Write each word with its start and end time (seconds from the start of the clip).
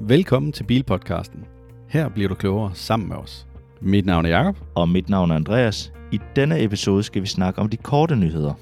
Velkommen 0.00 0.52
til 0.52 0.64
Bilpodcasten. 0.64 1.44
Her 1.88 2.08
bliver 2.08 2.28
du 2.28 2.34
klogere 2.34 2.70
sammen 2.74 3.08
med 3.08 3.16
os. 3.16 3.46
Mit 3.80 4.06
navn 4.06 4.26
er 4.26 4.30
Jakob. 4.30 4.56
Og 4.74 4.88
mit 4.88 5.08
navn 5.08 5.30
er 5.30 5.34
Andreas. 5.34 5.92
I 6.12 6.18
denne 6.36 6.62
episode 6.62 7.02
skal 7.02 7.22
vi 7.22 7.26
snakke 7.26 7.60
om 7.60 7.68
de 7.68 7.76
korte 7.76 8.16
nyheder. 8.16 8.54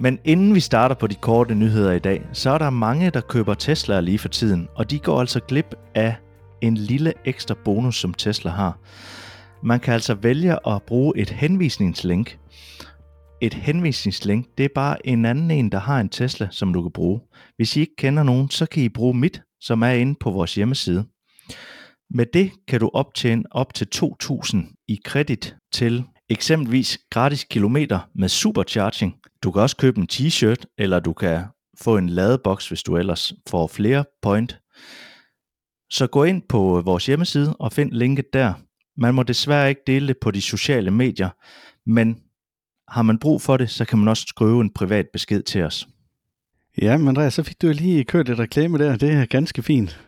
Men 0.00 0.18
inden 0.24 0.54
vi 0.54 0.60
starter 0.60 0.94
på 0.94 1.06
de 1.06 1.14
korte 1.14 1.54
nyheder 1.54 1.92
i 1.92 1.98
dag, 1.98 2.26
så 2.32 2.50
er 2.50 2.58
der 2.58 2.70
mange, 2.70 3.10
der 3.10 3.20
køber 3.20 3.54
Tesla 3.54 4.00
lige 4.00 4.18
for 4.18 4.28
tiden, 4.28 4.68
og 4.74 4.90
de 4.90 4.98
går 4.98 5.20
altså 5.20 5.40
glip 5.40 5.74
af 5.94 6.14
en 6.60 6.74
lille 6.74 7.12
ekstra 7.24 7.54
bonus, 7.64 7.96
som 7.96 8.14
Tesla 8.14 8.50
har. 8.50 8.78
Man 9.62 9.80
kan 9.80 9.94
altså 9.94 10.14
vælge 10.14 10.68
at 10.68 10.82
bruge 10.82 11.12
et 11.16 11.30
henvisningslink. 11.30 12.38
Et 13.40 13.54
henvisningslink, 13.54 14.46
det 14.58 14.64
er 14.64 14.70
bare 14.74 15.06
en 15.06 15.24
anden 15.24 15.50
en, 15.50 15.72
der 15.72 15.78
har 15.78 16.00
en 16.00 16.08
Tesla, 16.08 16.48
som 16.50 16.72
du 16.72 16.82
kan 16.82 16.92
bruge. 16.92 17.20
Hvis 17.56 17.76
I 17.76 17.80
ikke 17.80 17.96
kender 17.98 18.22
nogen, 18.22 18.50
så 18.50 18.66
kan 18.66 18.82
I 18.82 18.88
bruge 18.88 19.14
mit, 19.14 19.42
som 19.60 19.82
er 19.82 19.90
inde 19.90 20.14
på 20.20 20.30
vores 20.30 20.54
hjemmeside. 20.54 21.04
Med 22.10 22.26
det 22.32 22.50
kan 22.68 22.80
du 22.80 22.90
optjene 22.94 23.44
op 23.50 23.74
til 23.74 23.88
2.000 23.94 24.84
i 24.88 24.98
kredit 25.04 25.56
til 25.72 26.04
eksempelvis 26.28 26.98
gratis 27.10 27.44
kilometer 27.44 28.00
med 28.14 28.28
supercharging. 28.28 29.14
Du 29.42 29.50
kan 29.50 29.62
også 29.62 29.76
købe 29.76 30.00
en 30.00 30.08
t-shirt, 30.12 30.74
eller 30.78 31.00
du 31.00 31.12
kan 31.12 31.44
få 31.80 31.96
en 31.96 32.08
ladeboks, 32.08 32.68
hvis 32.68 32.82
du 32.82 32.96
ellers 32.96 33.32
får 33.48 33.66
flere 33.66 34.04
point. 34.22 34.58
Så 35.90 36.06
gå 36.06 36.24
ind 36.24 36.42
på 36.48 36.82
vores 36.84 37.06
hjemmeside 37.06 37.56
og 37.56 37.72
find 37.72 37.92
linket 37.92 38.24
der. 38.32 38.52
Man 38.96 39.14
må 39.14 39.22
desværre 39.22 39.68
ikke 39.68 39.82
dele 39.86 40.08
det 40.08 40.16
på 40.22 40.30
de 40.30 40.42
sociale 40.42 40.90
medier, 40.90 41.30
men 41.90 42.20
har 42.88 43.02
man 43.02 43.18
brug 43.18 43.42
for 43.42 43.56
det, 43.56 43.70
så 43.70 43.84
kan 43.84 43.98
man 43.98 44.08
også 44.08 44.24
skrive 44.28 44.60
en 44.60 44.72
privat 44.72 45.06
besked 45.12 45.42
til 45.42 45.62
os. 45.62 45.88
Ja, 46.80 46.96
men 46.96 47.08
Andreas, 47.08 47.34
så 47.34 47.42
fik 47.42 47.62
du 47.62 47.68
lige 47.68 48.04
kørt 48.04 48.28
et 48.28 48.38
reklame 48.38 48.78
der. 48.78 48.96
Det 48.96 49.12
er 49.12 49.26
ganske 49.26 49.62
fint. 49.62 50.00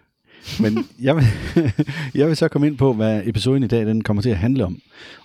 Men 0.61 0.89
jeg 1.07 1.17
vil, 1.17 1.25
jeg 2.21 2.29
vil 2.29 2.37
så 2.37 2.49
komme 2.49 2.67
ind 2.67 2.79
på, 2.79 2.93
hvad 2.93 3.23
episoden 3.25 3.63
i 3.63 3.67
dag 3.67 3.87
den 3.87 4.05
kommer 4.05 4.23
til 4.23 4.31
at 4.31 4.37
handle 4.37 4.65
om. 4.65 4.79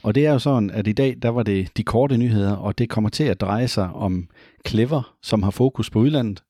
Og 0.03 0.15
det 0.15 0.25
er 0.25 0.31
jo 0.31 0.39
sådan, 0.39 0.71
at 0.71 0.87
i 0.87 0.91
dag 0.91 1.15
der 1.21 1.29
var 1.29 1.43
det 1.43 1.77
de 1.77 1.83
korte 1.83 2.17
nyheder, 2.17 2.55
og 2.55 2.77
det 2.77 2.89
kommer 2.89 3.09
til 3.09 3.23
at 3.23 3.41
dreje 3.41 3.67
sig 3.67 3.89
om 3.93 4.27
Clever, 4.67 5.15
som 5.23 5.43
har 5.43 5.51
fokus 5.51 5.89
på 5.89 5.99
udlandet. 5.99 6.43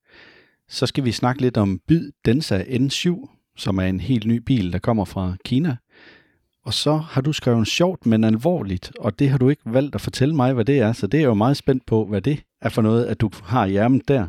Så 0.69 0.85
skal 0.85 1.05
vi 1.05 1.11
snakke 1.11 1.41
lidt 1.41 1.57
om 1.57 1.79
Byd 1.87 2.11
Densa 2.25 2.63
N7, 2.63 3.27
som 3.57 3.77
er 3.77 3.85
en 3.85 3.99
helt 3.99 4.25
ny 4.25 4.37
bil, 4.37 4.73
der 4.73 4.79
kommer 4.79 5.05
fra 5.05 5.33
Kina. 5.45 5.77
Og 6.65 6.73
så 6.73 6.97
har 6.97 7.21
du 7.21 7.33
skrevet 7.33 7.67
sjovt, 7.67 8.05
men 8.05 8.23
alvorligt, 8.23 8.91
og 8.99 9.19
det 9.19 9.29
har 9.29 9.37
du 9.37 9.49
ikke 9.49 9.61
valgt 9.65 9.95
at 9.95 10.01
fortælle 10.01 10.35
mig, 10.35 10.53
hvad 10.53 10.65
det 10.65 10.79
er, 10.79 10.93
så 10.93 11.07
det 11.07 11.19
er 11.19 11.23
jo 11.23 11.33
meget 11.33 11.57
spændt 11.57 11.85
på, 11.85 12.05
hvad 12.05 12.21
det 12.21 12.43
er 12.61 12.69
for 12.69 12.81
noget, 12.81 13.05
at 13.05 13.21
du 13.21 13.29
har 13.43 13.65
i 13.65 13.75
ærmet 13.75 14.07
der. 14.07 14.27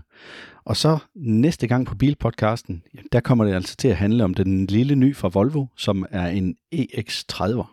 Og 0.69 0.77
så 0.77 0.98
næste 1.14 1.66
gang 1.66 1.86
på 1.86 1.94
Bilpodcasten, 1.94 2.83
der 3.12 3.20
kommer 3.20 3.44
det 3.44 3.55
altså 3.55 3.77
til 3.77 3.88
at 3.88 3.97
handle 3.97 4.24
om 4.24 4.34
den 4.34 4.66
lille 4.66 4.94
ny 4.94 5.16
fra 5.16 5.28
Volvo, 5.28 5.66
som 5.77 6.06
er 6.10 6.27
en 6.27 6.56
EX30. 6.75 7.64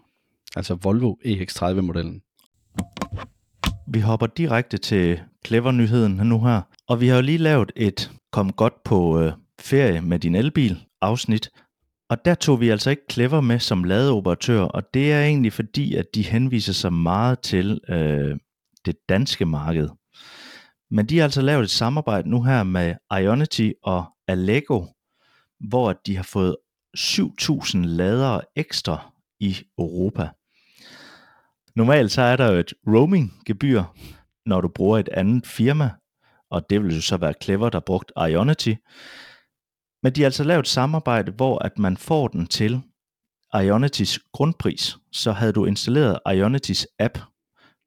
Altså 0.55 0.75
Volvo 0.75 1.15
EX30-modellen. 1.25 2.21
Vi 3.87 3.99
hopper 3.99 4.27
direkte 4.27 4.77
til 4.77 5.19
Clever-nyheden 5.45 6.11
nu 6.11 6.45
her. 6.45 6.61
Og 6.87 7.01
vi 7.01 7.07
har 7.07 7.15
jo 7.15 7.21
lige 7.21 7.37
lavet 7.37 7.71
et 7.75 8.11
kom 8.31 8.51
godt 8.51 8.83
på 8.83 9.19
øh, 9.19 9.33
ferie 9.59 10.01
med 10.01 10.19
din 10.19 10.35
elbil 10.35 10.77
afsnit. 11.01 11.49
Og 12.09 12.25
der 12.25 12.35
tog 12.35 12.61
vi 12.61 12.69
altså 12.69 12.89
ikke 12.89 13.03
Clever 13.11 13.41
med 13.41 13.59
som 13.59 13.83
ladeoperatør, 13.83 14.61
og 14.61 14.83
det 14.93 15.13
er 15.13 15.23
egentlig 15.23 15.53
fordi, 15.53 15.95
at 15.95 16.05
de 16.15 16.23
henviser 16.23 16.73
sig 16.73 16.93
meget 16.93 17.39
til 17.39 17.81
øh, 17.89 18.37
det 18.85 18.95
danske 19.09 19.45
marked. 19.45 19.89
Men 20.91 21.05
de 21.05 21.17
har 21.17 21.23
altså 21.23 21.41
lavet 21.41 21.63
et 21.63 21.69
samarbejde 21.69 22.29
nu 22.29 22.43
her 22.43 22.63
med 22.63 22.95
Ionity 23.21 23.71
og 23.83 24.05
Allego, 24.27 24.85
hvor 25.59 25.93
de 26.05 26.15
har 26.15 26.23
fået 26.23 26.55
7.000 26.97 27.77
ladere 27.77 28.41
ekstra 28.55 29.11
i 29.39 29.57
Europa. 29.77 30.29
Normalt 31.75 32.11
så 32.11 32.21
er 32.21 32.35
der 32.35 32.51
jo 32.51 32.59
et 32.59 32.73
roaming-gebyr, 32.87 33.83
når 34.45 34.61
du 34.61 34.67
bruger 34.67 34.97
et 34.97 35.09
andet 35.09 35.47
firma, 35.47 35.89
og 36.49 36.69
det 36.69 36.83
vil 36.83 36.95
jo 36.95 37.01
så 37.01 37.17
være 37.17 37.33
Clever, 37.43 37.69
der 37.69 37.79
brugt 37.79 38.11
Ionity. 38.29 38.73
Men 40.03 40.11
de 40.15 40.21
har 40.21 40.25
altså 40.25 40.43
lavet 40.43 40.59
et 40.63 40.67
samarbejde, 40.67 41.31
hvor 41.31 41.59
at 41.59 41.79
man 41.79 41.97
får 41.97 42.27
den 42.27 42.47
til 42.47 42.81
Ionitys 43.53 44.19
grundpris. 44.33 44.97
Så 45.11 45.31
havde 45.31 45.53
du 45.53 45.65
installeret 45.65 46.19
Ionitys 46.35 46.87
app, 46.99 47.19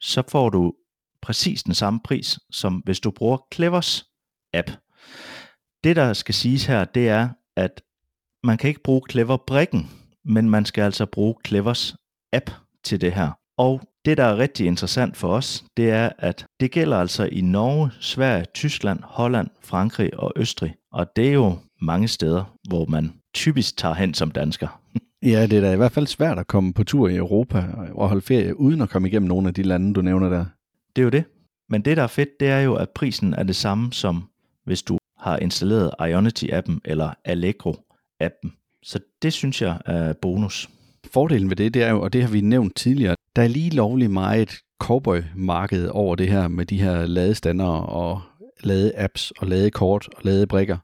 så 0.01 0.23
får 0.29 0.51
du 0.51 0.75
præcis 1.23 1.63
den 1.63 1.75
samme 1.75 2.01
pris, 2.05 2.39
som 2.51 2.75
hvis 2.75 3.01
du 3.01 3.11
bruger 3.11 3.39
Clevers 3.55 4.05
app. 4.55 4.71
Det, 5.85 5.97
der 5.97 6.13
skal 6.13 6.35
siges 6.35 6.67
her, 6.67 6.85
det 6.85 7.09
er, 7.09 7.29
at 7.57 7.83
man 8.45 8.59
kan 8.59 8.69
ikke 8.69 8.83
bruge 8.83 9.03
Clever-brikken, 9.11 9.91
men 10.25 10.51
man 10.51 10.65
skal 10.65 10.83
altså 10.83 11.07
bruge 11.07 11.35
Clevers 11.47 11.97
app 12.33 12.51
til 12.85 13.01
det 13.01 13.13
her. 13.13 13.31
Og 13.59 13.81
det, 14.05 14.17
der 14.17 14.25
er 14.25 14.39
rigtig 14.39 14.67
interessant 14.67 15.17
for 15.17 15.29
os, 15.29 15.65
det 15.77 15.91
er, 15.91 16.11
at 16.19 16.47
det 16.61 16.71
gælder 16.71 16.97
altså 16.97 17.25
i 17.25 17.41
Norge, 17.41 17.91
Sverige, 18.01 18.47
Tyskland, 18.55 19.01
Holland, 19.03 19.49
Frankrig 19.61 20.21
og 20.21 20.33
Østrig. 20.37 20.75
Og 20.93 21.07
det 21.17 21.29
er 21.29 21.33
jo 21.33 21.59
mange 21.81 22.09
steder, 22.09 22.57
hvor 22.69 22.87
man 22.87 23.13
typisk 23.35 23.77
tager 23.77 23.95
hen 23.95 24.15
som 24.15 24.31
dansker. 24.31 24.69
Ja, 25.23 25.47
det 25.47 25.53
er 25.53 25.61
da 25.61 25.73
i 25.73 25.77
hvert 25.77 25.93
fald 25.93 26.07
svært 26.07 26.39
at 26.39 26.47
komme 26.47 26.73
på 26.73 26.85
tur 26.85 27.09
i 27.09 27.17
Europa 27.17 27.65
og 27.95 28.09
holde 28.09 28.23
ferie, 28.23 28.61
uden 28.61 28.81
at 28.81 28.91
komme 28.91 29.09
igennem 29.09 29.29
nogle 29.29 29.49
af 29.49 29.55
de 29.55 29.63
lande, 29.63 29.95
du 29.95 30.03
nævner 30.03 30.29
der. 30.29 30.45
Det 30.99 31.03
er 31.03 31.07
jo 31.07 31.11
det. 31.11 31.25
Men 31.69 31.83
det, 31.83 31.97
der 31.97 32.03
er 32.03 32.07
fedt, 32.07 32.41
det 32.41 32.49
er 32.49 32.61
jo, 32.61 32.75
at 32.75 32.91
prisen 32.91 33.35
er 33.35 33.43
det 33.43 33.57
samme 33.57 33.93
som 33.93 34.29
hvis 34.65 34.83
du 34.83 34.99
har 35.19 35.37
installeret 35.37 35.91
Ionity-appen 36.01 36.79
eller 36.85 37.11
Allegro-appen. 37.25 38.81
Så 38.83 38.99
det 39.23 39.33
synes 39.33 39.63
jeg 39.63 39.79
er 39.87 40.13
bonus. 40.13 40.69
Fordelen 41.13 41.51
ved 41.51 41.57
det, 41.57 41.75
det 41.75 41.83
er 41.83 41.91
jo, 41.91 42.03
og 42.03 42.13
det 42.13 42.23
har 42.23 42.31
vi 42.31 42.41
nævnt 42.41 42.77
tidligere, 42.77 43.17
der 43.37 43.43
er 43.43 43.49
lige 43.49 43.71
lovlig 43.71 44.11
meget 44.11 44.59
cowboy-marked 44.85 45.89
over 45.89 46.15
det 46.15 46.29
her 46.29 46.49
med 46.49 46.67
de 46.67 46.81
her 46.81 47.07
ladestander 47.07 47.67
og 47.67 48.21
lade-apps 48.65 49.33
og 49.39 49.47
lade-kort 49.47 50.09
og 50.17 50.21
lade-brikker. 50.25 50.77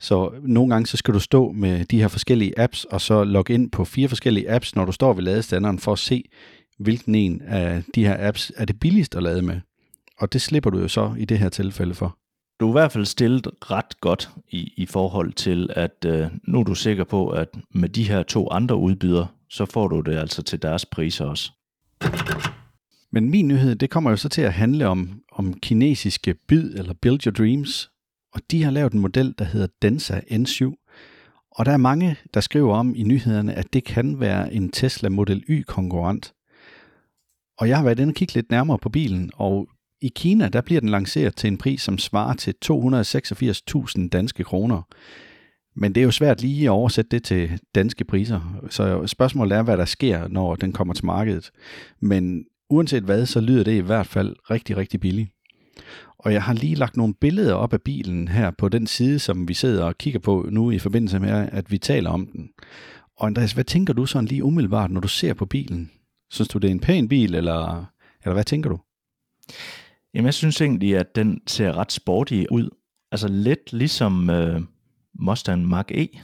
Så 0.00 0.30
nogle 0.42 0.70
gange 0.70 0.86
så 0.86 0.96
skal 0.96 1.14
du 1.14 1.20
stå 1.20 1.52
med 1.52 1.84
de 1.84 2.00
her 2.00 2.08
forskellige 2.08 2.58
apps, 2.58 2.84
og 2.84 3.00
så 3.00 3.24
logge 3.24 3.54
ind 3.54 3.70
på 3.70 3.84
fire 3.84 4.08
forskellige 4.08 4.50
apps, 4.50 4.74
når 4.74 4.84
du 4.84 4.92
står 4.92 5.12
ved 5.12 5.22
ladestanderen, 5.22 5.78
for 5.78 5.92
at 5.92 5.98
se, 5.98 6.24
hvilken 6.78 7.14
en 7.14 7.42
af 7.42 7.82
de 7.94 8.04
her 8.04 8.28
apps 8.28 8.52
er 8.56 8.64
det 8.64 8.80
billigst 8.80 9.16
at 9.16 9.22
lade 9.22 9.42
med. 9.42 9.60
Og 10.18 10.32
det 10.32 10.42
slipper 10.42 10.70
du 10.70 10.78
jo 10.78 10.88
så 10.88 11.14
i 11.18 11.24
det 11.24 11.38
her 11.38 11.48
tilfælde 11.48 11.94
for. 11.94 12.18
Du 12.60 12.66
er 12.66 12.70
i 12.70 12.72
hvert 12.72 12.92
fald 12.92 13.04
stillet 13.04 13.46
ret 13.70 14.00
godt 14.00 14.30
i, 14.48 14.72
i 14.76 14.86
forhold 14.86 15.32
til, 15.32 15.70
at 15.76 16.04
øh, 16.06 16.26
nu 16.48 16.60
er 16.60 16.64
du 16.64 16.74
sikker 16.74 17.04
på, 17.04 17.28
at 17.28 17.48
med 17.74 17.88
de 17.88 18.08
her 18.08 18.22
to 18.22 18.50
andre 18.50 18.76
udbydere, 18.76 19.26
så 19.50 19.64
får 19.64 19.88
du 19.88 20.00
det 20.00 20.16
altså 20.16 20.42
til 20.42 20.62
deres 20.62 20.86
priser 20.86 21.24
også. 21.24 21.52
Men 23.12 23.30
min 23.30 23.48
nyhed, 23.48 23.76
det 23.76 23.90
kommer 23.90 24.10
jo 24.10 24.16
så 24.16 24.28
til 24.28 24.42
at 24.42 24.52
handle 24.52 24.86
om, 24.86 25.22
om 25.32 25.54
kinesiske 25.54 26.34
byd 26.34 26.74
eller 26.74 26.94
Build 27.02 27.26
Your 27.26 27.32
Dreams. 27.32 27.90
Og 28.34 28.40
de 28.50 28.62
har 28.62 28.70
lavet 28.70 28.92
en 28.92 29.00
model, 29.00 29.34
der 29.38 29.44
hedder 29.44 29.66
Densa 29.82 30.20
N7. 30.20 30.84
Og 31.50 31.66
der 31.66 31.72
er 31.72 31.76
mange, 31.76 32.16
der 32.34 32.40
skriver 32.40 32.74
om 32.74 32.94
i 32.96 33.02
nyhederne, 33.02 33.54
at 33.54 33.72
det 33.72 33.84
kan 33.84 34.20
være 34.20 34.52
en 34.54 34.70
Tesla 34.70 35.08
Model 35.08 35.44
Y-konkurrent. 35.48 36.34
Og 37.58 37.68
jeg 37.68 37.76
har 37.76 37.84
været 37.84 38.00
inde 38.00 38.10
og 38.10 38.14
kigge 38.14 38.34
lidt 38.34 38.50
nærmere 38.50 38.78
på 38.78 38.88
bilen, 38.88 39.30
og 39.34 39.68
i 40.00 40.08
Kina 40.16 40.48
der 40.48 40.60
bliver 40.60 40.80
den 40.80 40.88
lanceret 40.88 41.36
til 41.36 41.48
en 41.48 41.58
pris, 41.58 41.82
som 41.82 41.98
svarer 41.98 42.34
til 42.34 42.54
286.000 42.64 44.08
danske 44.08 44.44
kroner. 44.44 44.82
Men 45.76 45.94
det 45.94 46.00
er 46.00 46.04
jo 46.04 46.10
svært 46.10 46.40
lige 46.40 46.64
at 46.64 46.70
oversætte 46.70 47.10
det 47.10 47.24
til 47.24 47.60
danske 47.74 48.04
priser, 48.04 48.60
så 48.70 49.06
spørgsmålet 49.06 49.56
er, 49.56 49.62
hvad 49.62 49.76
der 49.76 49.84
sker, 49.84 50.28
når 50.28 50.54
den 50.54 50.72
kommer 50.72 50.94
til 50.94 51.06
markedet. 51.06 51.50
Men 52.00 52.44
uanset 52.70 53.02
hvad, 53.02 53.26
så 53.26 53.40
lyder 53.40 53.64
det 53.64 53.72
i 53.72 53.80
hvert 53.80 54.06
fald 54.06 54.36
rigtig, 54.50 54.76
rigtig 54.76 55.00
billigt. 55.00 55.30
Og 56.18 56.32
jeg 56.32 56.42
har 56.42 56.52
lige 56.52 56.74
lagt 56.74 56.96
nogle 56.96 57.14
billeder 57.14 57.54
op 57.54 57.72
af 57.72 57.82
bilen 57.82 58.28
her 58.28 58.50
på 58.58 58.68
den 58.68 58.86
side, 58.86 59.18
som 59.18 59.48
vi 59.48 59.54
sidder 59.54 59.84
og 59.84 59.98
kigger 59.98 60.20
på 60.20 60.48
nu 60.50 60.70
i 60.70 60.78
forbindelse 60.78 61.18
med, 61.18 61.48
at 61.52 61.70
vi 61.70 61.78
taler 61.78 62.10
om 62.10 62.26
den. 62.26 62.50
Og 63.16 63.26
Andreas, 63.26 63.52
hvad 63.52 63.64
tænker 63.64 63.92
du 63.92 64.06
sådan 64.06 64.28
lige 64.28 64.44
umiddelbart, 64.44 64.90
når 64.90 65.00
du 65.00 65.08
ser 65.08 65.34
på 65.34 65.46
bilen? 65.46 65.90
Synes 66.30 66.48
du, 66.48 66.58
det 66.58 66.68
er 66.68 66.72
en 66.72 66.80
pæn 66.80 67.08
bil, 67.08 67.34
eller, 67.34 67.84
eller 68.24 68.34
hvad 68.34 68.44
tænker 68.44 68.70
du? 68.70 68.78
Jamen, 70.14 70.26
jeg 70.26 70.34
synes 70.34 70.60
egentlig, 70.60 70.96
at 70.96 71.14
den 71.14 71.40
ser 71.46 71.72
ret 71.72 71.92
sporty 71.92 72.44
ud. 72.50 72.70
Altså 73.12 73.28
lidt 73.28 73.72
ligesom 73.72 74.30
øh, 74.30 74.60
Mustang 75.20 75.74
Mach-E 75.74 76.18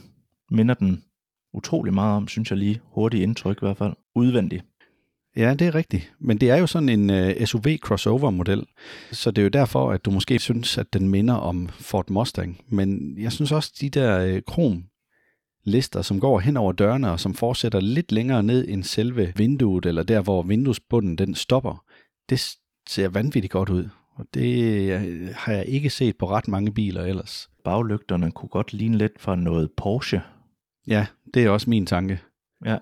minder 0.50 0.74
den 0.74 1.04
utrolig 1.52 1.94
meget 1.94 2.16
om, 2.16 2.28
synes 2.28 2.50
jeg 2.50 2.58
lige. 2.58 2.80
Hurtigt 2.84 3.22
indtryk 3.22 3.56
i 3.56 3.66
hvert 3.66 3.76
fald. 3.76 3.92
Udvendigt. 4.14 4.64
Ja, 5.36 5.54
det 5.54 5.66
er 5.66 5.74
rigtigt. 5.74 6.12
Men 6.20 6.38
det 6.38 6.50
er 6.50 6.56
jo 6.56 6.66
sådan 6.66 6.88
en 6.88 7.10
uh, 7.10 7.16
øh, 7.16 7.46
SUV 7.46 7.76
crossover 7.76 8.30
model, 8.30 8.66
så 9.12 9.30
det 9.30 9.42
er 9.42 9.44
jo 9.44 9.48
derfor, 9.48 9.92
at 9.92 10.04
du 10.04 10.10
måske 10.10 10.38
synes, 10.38 10.78
at 10.78 10.92
den 10.92 11.08
minder 11.08 11.34
om 11.34 11.68
Ford 11.68 12.10
Mustang. 12.10 12.60
Men 12.68 13.18
jeg 13.18 13.32
synes 13.32 13.52
også, 13.52 13.72
de 13.80 13.90
der 13.90 14.34
uh, 14.34 14.40
krom 14.46 14.84
lister, 15.64 16.02
som 16.02 16.20
går 16.20 16.40
hen 16.40 16.56
over 16.56 16.72
dørene 16.72 17.11
og 17.11 17.20
som 17.20 17.34
fortsætter 17.34 17.81
lidt 17.81 18.12
længere 18.12 18.43
ned 18.43 18.69
end 18.69 18.82
selve 18.82 19.32
vinduet, 19.37 19.87
eller 19.87 20.02
der, 20.02 20.20
hvor 20.20 20.43
vinduesbunden 20.43 21.19
den 21.19 21.34
stopper, 21.34 21.84
det 22.28 22.40
ser 22.88 23.08
vanvittigt 23.08 23.52
godt 23.52 23.69
ud. 23.69 23.88
Og 24.16 24.25
det 24.34 24.90
øh, 24.93 25.28
har 25.34 25.52
jeg 25.52 25.66
ikke 25.66 25.90
set 25.90 26.16
på 26.19 26.31
ret 26.31 26.49
mange 26.49 26.72
biler 26.72 27.02
ellers. 27.05 27.49
Baglygterne 27.64 28.31
kunne 28.31 28.49
godt 28.49 28.72
ligne 28.72 28.99
lidt 28.99 29.20
fra 29.20 29.37
noget 29.37 29.70
Porsche. 29.76 30.22
Ja, 30.87 31.06
Det 31.34 31.44
er 31.44 31.50
også 31.50 31.70
min 31.70 31.87
tanke. 31.87 32.20
Ja. 32.64 32.78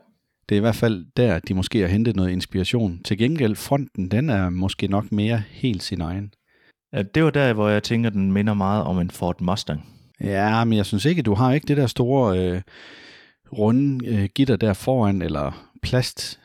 Det 0.49 0.55
er 0.55 0.57
i 0.57 0.61
hvert 0.61 0.75
fald 0.77 1.07
der, 1.17 1.39
de 1.39 1.55
måske 1.55 1.81
har 1.81 1.89
hentet 1.89 2.17
noget 2.17 2.31
inspiration. 2.31 3.01
Til 3.05 3.19
gengæld, 3.19 3.57
fronten, 3.57 4.11
den 4.11 4.31
er 4.31 4.51
måske 4.51 4.89
nok 4.89 5.13
mere 5.13 5.43
helt 5.51 5.83
sin 5.83 6.01
egen. 6.01 6.35
ja. 6.93 7.03
Det 7.03 7.25
var 7.25 7.31
der, 7.31 7.53
hvor 7.53 7.69
jeg 7.69 7.83
tænker, 7.83 8.11
den 8.11 8.33
minder 8.33 8.55
meget 8.55 8.85
om 8.85 8.99
en 8.99 9.11
Ford 9.11 9.41
Mustang. 9.41 9.87
Ja, 10.23 10.65
men 10.65 10.77
jeg 10.77 10.87
synes 10.87 11.05
ikke, 11.05 11.23
du 11.23 11.35
har 11.35 11.53
ikke 11.53 11.67
det 11.67 11.77
der 11.77 11.87
store 11.87 12.39
øh, 12.39 12.63
runde 13.53 14.07
øh, 14.07 14.29
gitter 14.35 14.57
der 14.57 14.73
foran, 14.73 15.23
eller 15.23 15.69
plast. 15.83 16.41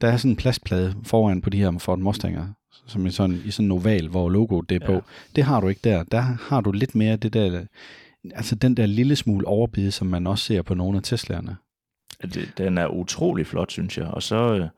Der 0.00 0.08
er 0.08 0.16
sådan 0.16 0.30
en 0.30 0.36
plastplade 0.36 0.94
foran 1.04 1.40
på 1.40 1.50
de 1.50 1.58
her 1.58 1.78
Ford 1.78 1.98
Mustanger, 1.98 2.46
som 2.86 3.06
er 3.06 3.10
sådan, 3.10 3.42
i 3.44 3.50
sådan 3.50 3.66
en 3.66 3.72
oval, 3.72 4.08
hvor 4.08 4.28
logoet 4.28 4.68
det 4.68 4.82
er 4.82 4.86
på. 4.86 4.92
Ja. 4.92 5.00
Det 5.36 5.44
har 5.44 5.60
du 5.60 5.68
ikke 5.68 5.80
der. 5.84 6.02
Der 6.02 6.20
har 6.20 6.60
du 6.60 6.72
lidt 6.72 6.94
mere 6.94 7.16
det 7.16 7.32
der, 7.32 7.64
altså 8.34 8.54
den 8.54 8.76
der 8.76 8.86
lille 8.86 9.16
smule 9.16 9.46
overbid, 9.46 9.90
som 9.90 10.06
man 10.06 10.26
også 10.26 10.44
ser 10.44 10.62
på 10.62 10.74
nogle 10.74 10.96
af 10.96 11.02
Teslaerne. 11.02 11.56
Den 12.58 12.78
er 12.78 12.86
utrolig 12.86 13.46
flot, 13.46 13.70
synes 13.70 13.98
jeg. 13.98 14.06
Og 14.06 14.22
så, 14.22 14.54
øh, 14.54 14.68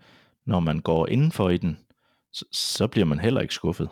når 0.47 0.61
man 0.61 0.79
går 0.79 1.07
indenfor 1.07 1.49
i 1.49 1.57
den, 1.57 1.79
så, 2.33 2.45
så 2.53 2.87
bliver 2.87 3.07
man 3.07 3.19
heller 3.19 3.41
ikke 3.41 3.55
skuffet. 3.55 3.89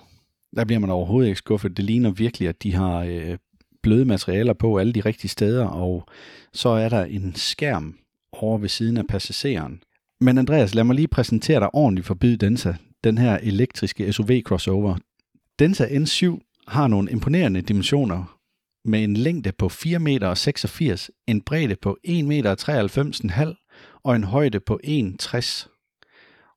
Der 0.56 0.64
bliver 0.64 0.78
man 0.78 0.90
overhovedet 0.90 1.28
ikke 1.28 1.38
skuffet. 1.38 1.76
Det 1.76 1.84
ligner 1.84 2.10
virkelig, 2.10 2.48
at 2.48 2.62
de 2.62 2.74
har 2.74 2.98
øh, 2.98 3.38
bløde 3.82 4.04
materialer 4.04 4.52
på 4.52 4.78
alle 4.78 4.92
de 4.92 5.00
rigtige 5.00 5.30
steder, 5.30 5.66
og 5.66 6.06
så 6.52 6.68
er 6.68 6.88
der 6.88 7.04
en 7.04 7.34
skærm 7.34 7.98
over 8.32 8.58
ved 8.58 8.68
siden 8.68 8.96
af 8.96 9.06
passageren. 9.06 9.82
Men 10.20 10.38
Andreas, 10.38 10.74
lad 10.74 10.84
mig 10.84 10.96
lige 10.96 11.08
præsentere 11.08 11.60
dig 11.60 11.74
ordentligt 11.74 12.06
for 12.06 12.14
Densa, 12.14 12.74
den 13.04 13.18
her 13.18 13.38
elektriske 13.42 14.12
SUV-crossover. 14.12 14.96
Densa 15.58 15.86
N7 15.86 16.64
har 16.68 16.88
nogle 16.88 17.10
imponerende 17.10 17.62
dimensioner 17.62 18.38
med 18.84 19.04
en 19.04 19.16
længde 19.16 19.52
på 19.52 19.66
4,86 19.66 19.98
meter, 19.98 21.08
en 21.26 21.40
bredde 21.40 21.76
på 21.82 21.98
1,93 22.08 22.22
meter 22.22 23.54
og 24.04 24.16
en 24.16 24.24
højde 24.24 24.60
på 24.60 24.80
1,60 24.84 25.77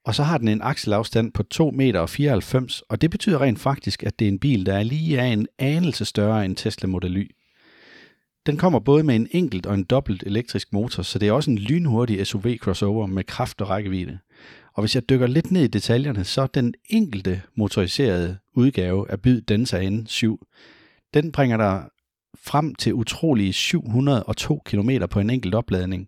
og 0.06 0.15
så 0.15 0.24
har 0.24 0.38
den 0.38 0.48
en 0.48 0.62
akselafstand 0.62 1.31
på 1.31 1.44
2,94 1.53 1.71
meter, 1.71 2.81
og 2.89 3.01
det 3.01 3.12
betyder 3.12 3.42
rent 3.42 3.59
faktisk, 3.59 4.03
at 4.03 4.19
det 4.19 4.25
er 4.25 4.31
en 4.31 4.39
bil, 4.39 4.65
der 4.65 4.74
er 4.74 4.83
lige 4.83 5.21
af 5.21 5.25
en 5.25 5.48
anelse 5.59 6.06
større 6.06 6.45
end 6.45 6.56
Tesla 6.56 6.88
Model 6.88 7.18
Y. 7.18 7.31
Den 8.45 8.57
kommer 8.57 8.80
både 8.80 9.03
med 9.03 9.15
en 9.15 9.27
enkelt 9.31 9.65
og 9.65 9.74
en 9.74 9.83
dobbelt 9.83 10.24
elektrisk 10.24 10.74
motor, 10.74 11.03
så 11.03 11.19
det 11.19 11.27
er 11.27 11.31
også 11.31 11.51
en 11.51 11.57
lynhurtig 11.57 12.27
SUV 12.27 12.57
crossover 12.57 13.06
med 13.06 13.24
kraft 13.24 13.62
og 13.62 13.69
rækkevidde. 13.69 14.19
Og 14.74 14.81
hvis 14.81 14.95
jeg 14.95 15.09
dykker 15.09 15.27
lidt 15.27 15.51
ned 15.51 15.63
i 15.63 15.68
detaljerne, 15.68 16.24
så 16.24 16.48
den 16.48 16.74
enkelte 16.89 17.42
motoriserede 17.56 18.38
udgave 18.56 19.12
af 19.12 19.21
Byd 19.21 19.42
Densa 19.42 19.89
N7, 19.89 20.38
den 21.13 21.31
bringer 21.31 21.57
dig 21.57 21.83
frem 22.44 22.75
til 22.75 22.94
utrolige 22.94 23.53
702 23.53 24.62
km 24.65 24.89
på 25.09 25.19
en 25.19 25.30
enkelt 25.30 25.56
opladning. 25.56 26.07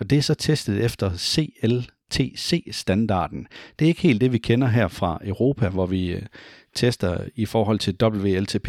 Og 0.00 0.10
det 0.10 0.18
er 0.18 0.22
så 0.22 0.34
testet 0.34 0.84
efter 0.84 1.16
CL 1.16 1.80
CLTC-standarden. 2.12 3.46
Det 3.78 3.84
er 3.84 3.88
ikke 3.88 4.00
helt 4.00 4.20
det, 4.20 4.32
vi 4.32 4.38
kender 4.38 4.68
her 4.68 4.88
fra 4.88 5.18
Europa, 5.24 5.68
hvor 5.68 5.86
vi 5.86 6.12
øh, 6.12 6.22
tester 6.74 7.24
i 7.36 7.46
forhold 7.46 7.78
til 7.78 7.96
WLTP. 8.02 8.68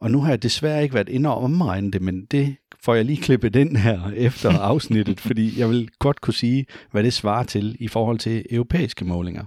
Og 0.00 0.10
nu 0.10 0.20
har 0.20 0.28
jeg 0.28 0.42
desværre 0.42 0.82
ikke 0.82 0.94
været 0.94 1.08
inde 1.08 1.30
og 1.30 1.42
omregne 1.42 1.90
det, 1.90 2.02
men 2.02 2.24
det 2.24 2.56
får 2.84 2.94
jeg 2.94 3.04
lige 3.04 3.22
klippet 3.22 3.56
ind 3.56 3.76
her 3.76 4.10
efter 4.10 4.58
afsnittet, 4.70 5.20
fordi 5.20 5.60
jeg 5.60 5.70
vil 5.70 5.88
godt 5.98 6.20
kunne 6.20 6.34
sige, 6.34 6.66
hvad 6.90 7.02
det 7.02 7.12
svarer 7.12 7.44
til 7.44 7.76
i 7.80 7.88
forhold 7.88 8.18
til 8.18 8.44
europæiske 8.50 9.04
målinger. 9.04 9.44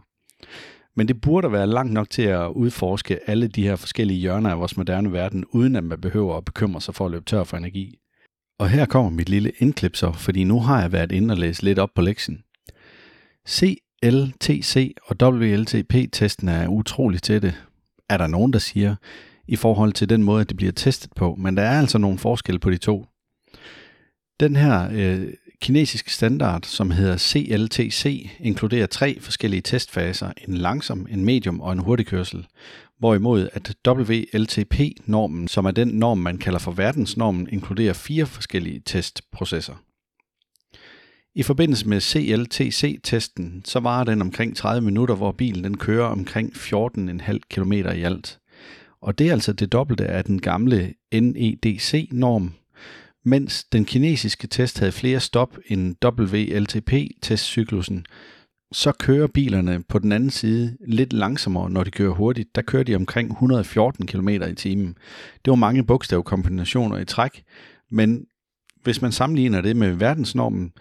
Men 0.96 1.08
det 1.08 1.22
burde 1.22 1.52
være 1.52 1.68
langt 1.68 1.94
nok 1.94 2.10
til 2.10 2.22
at 2.22 2.48
udforske 2.48 3.30
alle 3.30 3.48
de 3.48 3.64
her 3.64 3.76
forskellige 3.76 4.20
hjørner 4.20 4.50
af 4.50 4.60
vores 4.60 4.78
moderne 4.78 5.12
verden, 5.12 5.46
uden 5.52 5.76
at 5.76 5.84
man 5.84 6.02
behøver 6.02 6.38
at 6.38 6.46
bekymre 6.46 6.82
sig 6.82 6.96
for 6.96 7.06
at 7.06 7.12
løbe 7.12 7.26
tør 7.26 7.44
for 7.44 7.58
energi. 7.58 7.98
Og 8.60 8.70
her 8.70 8.86
kommer 8.86 9.12
mit 9.12 9.30
lille 9.30 9.52
indklip 9.60 9.96
så, 9.96 10.12
fordi 10.12 10.44
nu 10.44 10.60
har 10.60 10.82
jeg 10.82 10.92
været 10.92 11.12
inde 11.12 11.32
og 11.32 11.38
læst 11.38 11.64
lidt 11.64 11.80
op 11.80 11.90
på 11.96 12.02
lektien. 12.02 12.44
CLTC 13.50 14.94
og 15.06 15.16
WLTP-testen 15.22 16.50
er 16.50 16.68
utrolig 16.68 17.22
tætte, 17.22 17.56
er 18.10 18.18
der 18.18 18.28
nogen, 18.28 18.54
der 18.54 18.60
siger, 18.60 18.96
i 19.48 19.56
forhold 19.56 19.94
til 19.94 20.10
den 20.10 20.24
måde, 20.24 20.46
det 20.46 20.58
bliver 20.58 20.72
testet 20.72 21.12
på, 21.16 21.36
men 21.36 21.58
der 21.58 21.64
er 21.64 21.80
altså 21.80 21.98
nogle 21.98 22.18
forskelle 22.18 22.60
på 22.60 22.70
de 22.70 22.78
to. 22.78 23.06
Den 24.40 24.56
her 24.56 24.90
øh, 24.92 25.28
kinesiske 25.62 26.14
standard, 26.14 26.64
som 26.64 26.92
hedder 26.92 27.18
CLTC, 27.18 28.30
inkluderer 28.40 28.88
tre 28.88 29.20
forskellige 29.20 29.62
testfaser, 29.62 30.32
en 30.48 30.54
langsom, 30.54 31.08
en 31.10 31.26
medium 31.26 31.62
og 31.62 31.74
en 31.74 31.80
hurtig 31.80 32.06
kørsel. 32.06 32.48
hvorimod 33.00 33.50
at 33.54 33.76
WLTP-normen, 33.88 35.48
som 35.48 35.66
er 35.66 35.72
den 35.72 35.88
norm, 35.88 36.18
man 36.18 36.38
kalder 36.38 36.60
for 36.60 36.72
verdensnormen, 36.72 37.48
inkluderer 37.52 37.94
fire 37.94 38.26
forskellige 38.26 38.82
testprocesser. 38.86 39.74
I 41.36 41.44
forbindelse 41.44 41.88
med 41.88 42.02
CLTC-testen, 42.02 43.62
så 43.66 43.80
varer 43.80 44.04
den 44.04 44.22
omkring 44.22 44.56
30 44.56 44.86
minutter, 44.86 45.16
hvor 45.16 45.32
bilen 45.32 45.64
den 45.64 45.78
kører 45.78 46.06
omkring 46.06 46.54
14,5 46.54 47.38
km 47.50 47.74
i 47.74 48.04
alt. 48.04 48.40
Og 49.02 49.20
det 49.20 49.28
er 49.28 49.32
altså 49.32 49.54
det 49.54 49.72
dobbelte 49.72 50.08
af 50.08 50.24
den 50.24 50.42
gamle 50.42 50.94
NEDC-norm, 51.14 52.54
mens 53.24 53.64
den 53.64 53.86
kinesiske 53.86 54.48
test 54.48 54.80
havde 54.80 54.92
flere 54.92 55.20
stop 55.20 55.58
end 55.68 55.96
WLTP-testcyklusen, 56.06 58.06
så 58.72 58.92
kører 58.92 59.28
bilerne 59.28 59.84
på 59.90 60.00
den 60.00 60.12
anden 60.12 60.30
side 60.30 60.78
lidt 60.88 61.14
langsommere, 61.14 61.70
når 61.70 61.84
de 61.84 61.92
kører 61.92 62.14
hurtigt. 62.14 62.56
Der 62.56 62.62
kører 62.62 62.84
de 62.84 62.96
omkring 62.96 63.32
114 63.32 64.08
km 64.08 64.30
i 64.30 64.56
timen. 64.56 64.98
Det 65.46 65.52
var 65.52 65.56
mange 65.56 65.86
bogstavkombinationer 65.86 66.98
i 66.98 67.06
træk, 67.06 67.44
men 67.92 68.26
hvis 68.84 69.02
man 69.02 69.12
sammenligner 69.12 69.62
det 69.62 69.76
med 69.76 69.92
verdensnormen, 69.92 70.72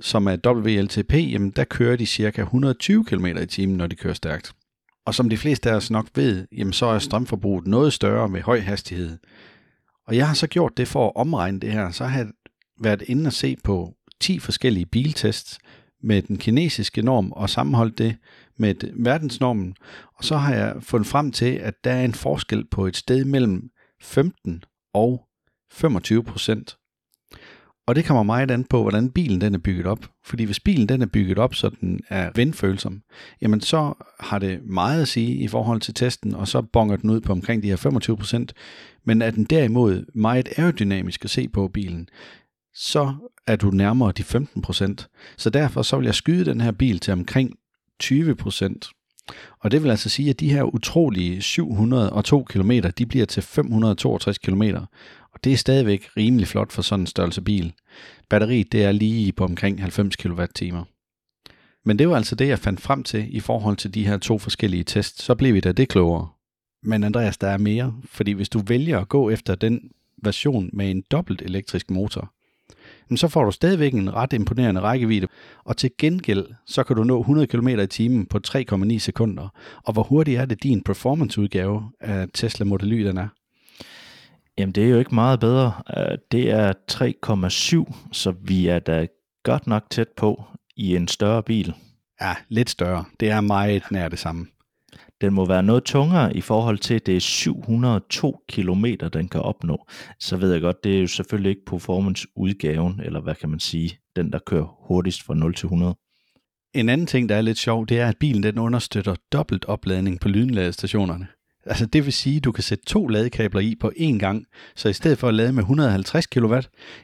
som 0.00 0.26
er 0.26 0.36
WLTP, 0.46 1.12
jamen 1.12 1.50
der 1.50 1.64
kører 1.64 1.96
de 1.96 2.06
cirka 2.06 2.42
120 2.42 3.04
km 3.04 3.26
i 3.26 3.46
timen, 3.46 3.76
når 3.76 3.86
de 3.86 3.96
kører 3.96 4.14
stærkt. 4.14 4.52
Og 5.06 5.14
som 5.14 5.28
de 5.28 5.36
fleste 5.36 5.70
af 5.70 5.74
os 5.74 5.90
nok 5.90 6.06
ved, 6.14 6.46
jamen 6.52 6.72
så 6.72 6.86
er 6.86 6.98
strømforbruget 6.98 7.66
noget 7.66 7.92
større 7.92 8.28
med 8.28 8.42
høj 8.42 8.60
hastighed. 8.60 9.18
Og 10.06 10.16
jeg 10.16 10.26
har 10.26 10.34
så 10.34 10.46
gjort 10.46 10.76
det 10.76 10.88
for 10.88 11.06
at 11.06 11.12
omregne 11.16 11.60
det 11.60 11.72
her. 11.72 11.90
Så 11.90 12.04
har 12.04 12.18
jeg 12.18 12.28
været 12.80 13.02
inde 13.02 13.26
og 13.26 13.32
se 13.32 13.56
på 13.64 13.94
10 14.20 14.38
forskellige 14.38 14.86
biltests 14.86 15.58
med 16.02 16.22
den 16.22 16.38
kinesiske 16.38 17.02
norm 17.02 17.32
og 17.32 17.50
sammenholdt 17.50 17.98
det 17.98 18.16
med 18.58 18.74
verdensnormen. 19.04 19.76
Og 20.18 20.24
så 20.24 20.36
har 20.36 20.54
jeg 20.54 20.76
fundet 20.80 21.08
frem 21.08 21.32
til, 21.32 21.54
at 21.54 21.74
der 21.84 21.92
er 21.92 22.04
en 22.04 22.14
forskel 22.14 22.66
på 22.70 22.86
et 22.86 22.96
sted 22.96 23.24
mellem 23.24 23.70
15 24.02 24.64
og 24.94 25.26
25 25.72 26.24
procent. 26.24 26.76
Og 27.86 27.94
det 27.94 28.04
kommer 28.04 28.22
meget 28.22 28.50
an 28.50 28.64
på, 28.64 28.82
hvordan 28.82 29.10
bilen 29.10 29.40
den 29.40 29.54
er 29.54 29.58
bygget 29.58 29.86
op. 29.86 30.10
Fordi 30.24 30.44
hvis 30.44 30.60
bilen 30.60 30.88
den 30.88 31.02
er 31.02 31.06
bygget 31.06 31.38
op, 31.38 31.54
så 31.54 31.70
den 31.80 32.00
er 32.08 32.30
vindfølsom, 32.34 33.02
jamen 33.42 33.60
så 33.60 33.92
har 34.20 34.38
det 34.38 34.60
meget 34.64 35.02
at 35.02 35.08
sige 35.08 35.34
i 35.34 35.48
forhold 35.48 35.80
til 35.80 35.94
testen, 35.94 36.34
og 36.34 36.48
så 36.48 36.62
bonger 36.62 36.96
den 36.96 37.10
ud 37.10 37.20
på 37.20 37.32
omkring 37.32 37.62
de 37.62 37.68
her 37.68 38.46
25%. 38.46 39.00
Men 39.04 39.22
er 39.22 39.30
den 39.30 39.44
derimod 39.44 40.04
meget 40.14 40.48
aerodynamisk 40.56 41.24
at 41.24 41.30
se 41.30 41.48
på 41.48 41.68
bilen, 41.68 42.08
så 42.74 43.14
er 43.46 43.56
du 43.56 43.70
nærmere 43.70 44.12
de 44.12 44.22
15%. 44.22 45.34
Så 45.36 45.50
derfor 45.50 45.82
så 45.82 45.96
vil 45.96 46.04
jeg 46.04 46.14
skyde 46.14 46.44
den 46.44 46.60
her 46.60 46.72
bil 46.72 46.98
til 46.98 47.12
omkring 47.12 47.54
20%. 48.02 48.90
Og 49.60 49.70
det 49.70 49.82
vil 49.82 49.90
altså 49.90 50.08
sige, 50.08 50.30
at 50.30 50.40
de 50.40 50.52
her 50.52 50.62
utrolige 50.62 51.42
702 51.42 52.44
km, 52.44 52.70
de 52.98 53.06
bliver 53.06 53.26
til 53.26 53.42
562 53.42 54.38
km. 54.38 54.62
Det 55.44 55.52
er 55.52 55.56
stadigvæk 55.56 56.08
rimelig 56.16 56.48
flot 56.48 56.72
for 56.72 56.82
sådan 56.82 57.00
en 57.00 57.06
størrelse 57.06 57.42
bil. 57.42 57.72
Batteriet 58.30 58.72
det 58.72 58.84
er 58.84 58.92
lige 58.92 59.32
på 59.32 59.44
omkring 59.44 59.80
90 59.80 60.16
kWh. 60.16 60.82
Men 61.84 61.98
det 61.98 62.08
var 62.08 62.16
altså 62.16 62.34
det, 62.34 62.48
jeg 62.48 62.58
fandt 62.58 62.80
frem 62.80 63.02
til 63.02 63.36
i 63.36 63.40
forhold 63.40 63.76
til 63.76 63.94
de 63.94 64.06
her 64.06 64.18
to 64.18 64.38
forskellige 64.38 64.84
tests. 64.84 65.24
Så 65.24 65.34
blev 65.34 65.54
vi 65.54 65.60
da 65.60 65.72
det 65.72 65.88
klogere. 65.88 66.28
Men 66.82 67.04
Andreas, 67.04 67.38
der 67.38 67.48
er 67.48 67.58
mere, 67.58 67.94
fordi 68.04 68.32
hvis 68.32 68.48
du 68.48 68.58
vælger 68.58 69.00
at 69.00 69.08
gå 69.08 69.30
efter 69.30 69.54
den 69.54 69.90
version 70.22 70.70
med 70.72 70.90
en 70.90 71.04
dobbelt 71.10 71.42
elektrisk 71.42 71.90
motor, 71.90 72.32
så 73.16 73.28
får 73.28 73.44
du 73.44 73.50
stadigvæk 73.50 73.94
en 73.94 74.14
ret 74.14 74.32
imponerende 74.32 74.80
rækkevidde, 74.80 75.28
og 75.64 75.76
til 75.76 75.90
gengæld 75.98 76.46
så 76.66 76.84
kan 76.84 76.96
du 76.96 77.04
nå 77.04 77.20
100 77.20 77.46
km 77.46 77.68
i 77.68 77.86
timen 77.86 78.26
på 78.26 78.40
3,9 78.46 78.98
sekunder. 78.98 79.48
Og 79.84 79.92
hvor 79.92 80.02
hurtigt 80.02 80.40
er 80.40 80.44
det 80.44 80.62
din 80.62 80.82
performance-udgave 80.82 81.90
af 82.00 82.28
Tesla 82.34 82.64
Model 82.64 82.92
Y, 82.92 83.06
den 83.06 83.16
er? 83.16 83.28
Jamen, 84.58 84.72
det 84.72 84.84
er 84.84 84.88
jo 84.88 84.98
ikke 84.98 85.14
meget 85.14 85.40
bedre. 85.40 85.72
Øh, 85.96 86.18
Det 86.32 86.50
er 86.50 86.72
3,7, 86.92 88.12
så 88.12 88.34
vi 88.42 88.66
er 88.66 88.78
da 88.78 89.06
godt 89.44 89.66
nok 89.66 89.84
tæt 89.90 90.08
på 90.16 90.44
i 90.76 90.96
en 90.96 91.08
større 91.08 91.42
bil. 91.42 91.74
Ja, 92.20 92.34
lidt 92.48 92.70
større. 92.70 93.04
Det 93.20 93.30
er 93.30 93.40
meget 93.40 93.82
nær 93.90 94.08
det 94.08 94.18
samme. 94.18 94.46
Den 95.20 95.34
må 95.34 95.46
være 95.46 95.62
noget 95.62 95.84
tungere 95.84 96.36
i 96.36 96.40
forhold 96.40 96.78
til, 96.78 96.94
at 96.94 97.06
det 97.06 97.16
er 97.16 97.20
702 97.20 98.40
km, 98.48 98.84
den 99.12 99.28
kan 99.28 99.40
opnå. 99.40 99.86
Så 100.20 100.36
ved 100.36 100.52
jeg 100.52 100.60
godt, 100.60 100.84
det 100.84 100.96
er 100.96 101.00
jo 101.00 101.06
selvfølgelig 101.06 101.50
ikke 101.50 101.64
performance-udgaven, 101.66 103.00
eller 103.04 103.20
hvad 103.20 103.34
kan 103.34 103.48
man 103.48 103.60
sige, 103.60 103.98
den 104.16 104.32
der 104.32 104.38
kører 104.46 104.76
hurtigst 104.86 105.22
fra 105.22 105.34
0 105.34 105.54
til 105.54 105.66
100. 105.66 105.94
En 106.74 106.88
anden 106.88 107.06
ting, 107.06 107.28
der 107.28 107.36
er 107.36 107.40
lidt 107.40 107.58
sjov, 107.58 107.86
det 107.86 108.00
er, 108.00 108.08
at 108.08 108.16
bilen 108.20 108.42
den 108.42 108.58
understøtter 108.58 109.14
dobbelt 109.32 109.64
opladning 109.64 110.20
på 110.20 110.28
lynladestationerne. 110.28 111.26
Altså 111.66 111.86
det 111.86 112.04
vil 112.04 112.12
sige, 112.12 112.36
at 112.36 112.44
du 112.44 112.52
kan 112.52 112.62
sætte 112.62 112.84
to 112.84 113.06
ladekabler 113.06 113.60
i 113.60 113.74
på 113.80 113.92
én 113.96 114.18
gang, 114.18 114.46
så 114.76 114.88
i 114.88 114.92
stedet 114.92 115.18
for 115.18 115.28
at 115.28 115.34
lade 115.34 115.52
med 115.52 115.62
150 115.62 116.26
kW, 116.26 116.56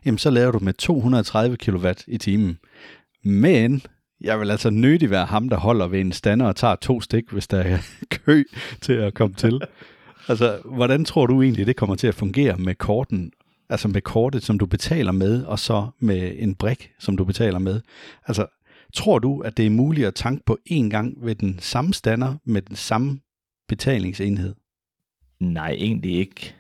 jamen 0.05 0.19
så 0.19 0.31
laver 0.31 0.52
du 0.52 0.59
med 0.59 0.73
230 0.73 1.57
kW 1.57 1.87
i 2.07 2.19
timen. 2.19 2.59
Men 3.25 3.83
jeg 4.21 4.40
vil 4.40 4.50
altså 4.50 4.71
nødig 4.71 5.11
være 5.11 5.26
ham, 5.26 5.49
der 5.49 5.57
holder 5.57 5.87
ved 5.87 6.00
en 6.00 6.12
stander 6.12 6.47
og 6.47 6.57
tager 6.57 6.75
to 6.75 7.00
stik, 7.00 7.31
hvis 7.31 7.49
der 7.49 7.59
er 7.59 7.79
kø 8.25 8.45
til 8.81 8.93
at 8.93 9.14
komme 9.14 9.35
til. 9.35 9.61
Altså, 10.29 10.59
hvordan 10.64 11.05
tror 11.05 11.26
du 11.26 11.43
egentlig, 11.43 11.67
det 11.67 11.76
kommer 11.76 11.97
til 11.97 12.07
at 12.07 12.14
fungere 12.14 12.57
med 12.57 12.75
korten? 12.75 13.33
Altså 13.69 13.88
med 13.88 14.00
kortet, 14.00 14.43
som 14.43 14.59
du 14.59 14.67
betaler 14.67 15.12
med, 15.12 15.45
og 15.45 15.59
så 15.59 15.87
med 16.00 16.33
en 16.38 16.55
brik, 16.55 16.90
som 16.99 17.17
du 17.17 17.25
betaler 17.25 17.59
med. 17.59 17.81
Altså, 18.26 18.47
tror 18.95 19.19
du, 19.19 19.40
at 19.40 19.57
det 19.57 19.67
er 19.67 19.71
muligt 19.71 20.07
at 20.07 20.14
tanke 20.14 20.43
på 20.47 20.59
én 20.71 20.88
gang 20.88 21.14
ved 21.23 21.35
den 21.35 21.59
samme 21.61 21.95
stander 21.95 22.35
med 22.45 22.62
den 22.62 22.76
samme 22.76 23.21
betalingsenhed? 23.71 24.55
Nej, 25.41 25.71
egentlig 25.71 26.17
ikke. 26.17 26.55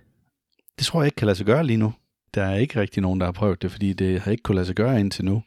Det 0.78 0.86
tror 0.86 1.00
jeg 1.00 1.06
ikke 1.06 1.16
kan 1.16 1.26
lade 1.26 1.36
sig 1.36 1.46
gøre 1.46 1.66
lige 1.66 1.76
nu. 1.76 1.92
Der 2.34 2.42
er 2.42 2.56
ikke 2.56 2.80
rigtig 2.80 3.02
nogen, 3.02 3.20
der 3.20 3.26
har 3.26 3.32
prøvet 3.32 3.62
det, 3.62 3.70
fordi 3.70 3.92
det 3.92 4.20
har 4.20 4.30
ikke 4.30 4.42
kunnet 4.42 4.56
lade 4.56 4.66
sig 4.66 4.76
gøre 4.76 5.00
indtil 5.00 5.24
nu. 5.24 5.42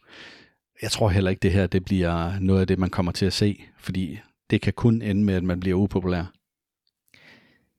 Jeg 0.81 0.91
tror 0.91 1.09
heller 1.09 1.29
ikke, 1.29 1.39
det 1.39 1.51
her 1.51 1.67
det 1.67 1.85
bliver 1.85 2.39
noget 2.39 2.61
af 2.61 2.67
det, 2.67 2.79
man 2.79 2.89
kommer 2.89 3.11
til 3.11 3.25
at 3.25 3.33
se, 3.33 3.63
fordi 3.77 4.19
det 4.49 4.61
kan 4.61 4.73
kun 4.73 5.01
ende 5.01 5.23
med, 5.23 5.33
at 5.33 5.43
man 5.43 5.59
bliver 5.59 5.77
upopulær. 5.77 6.33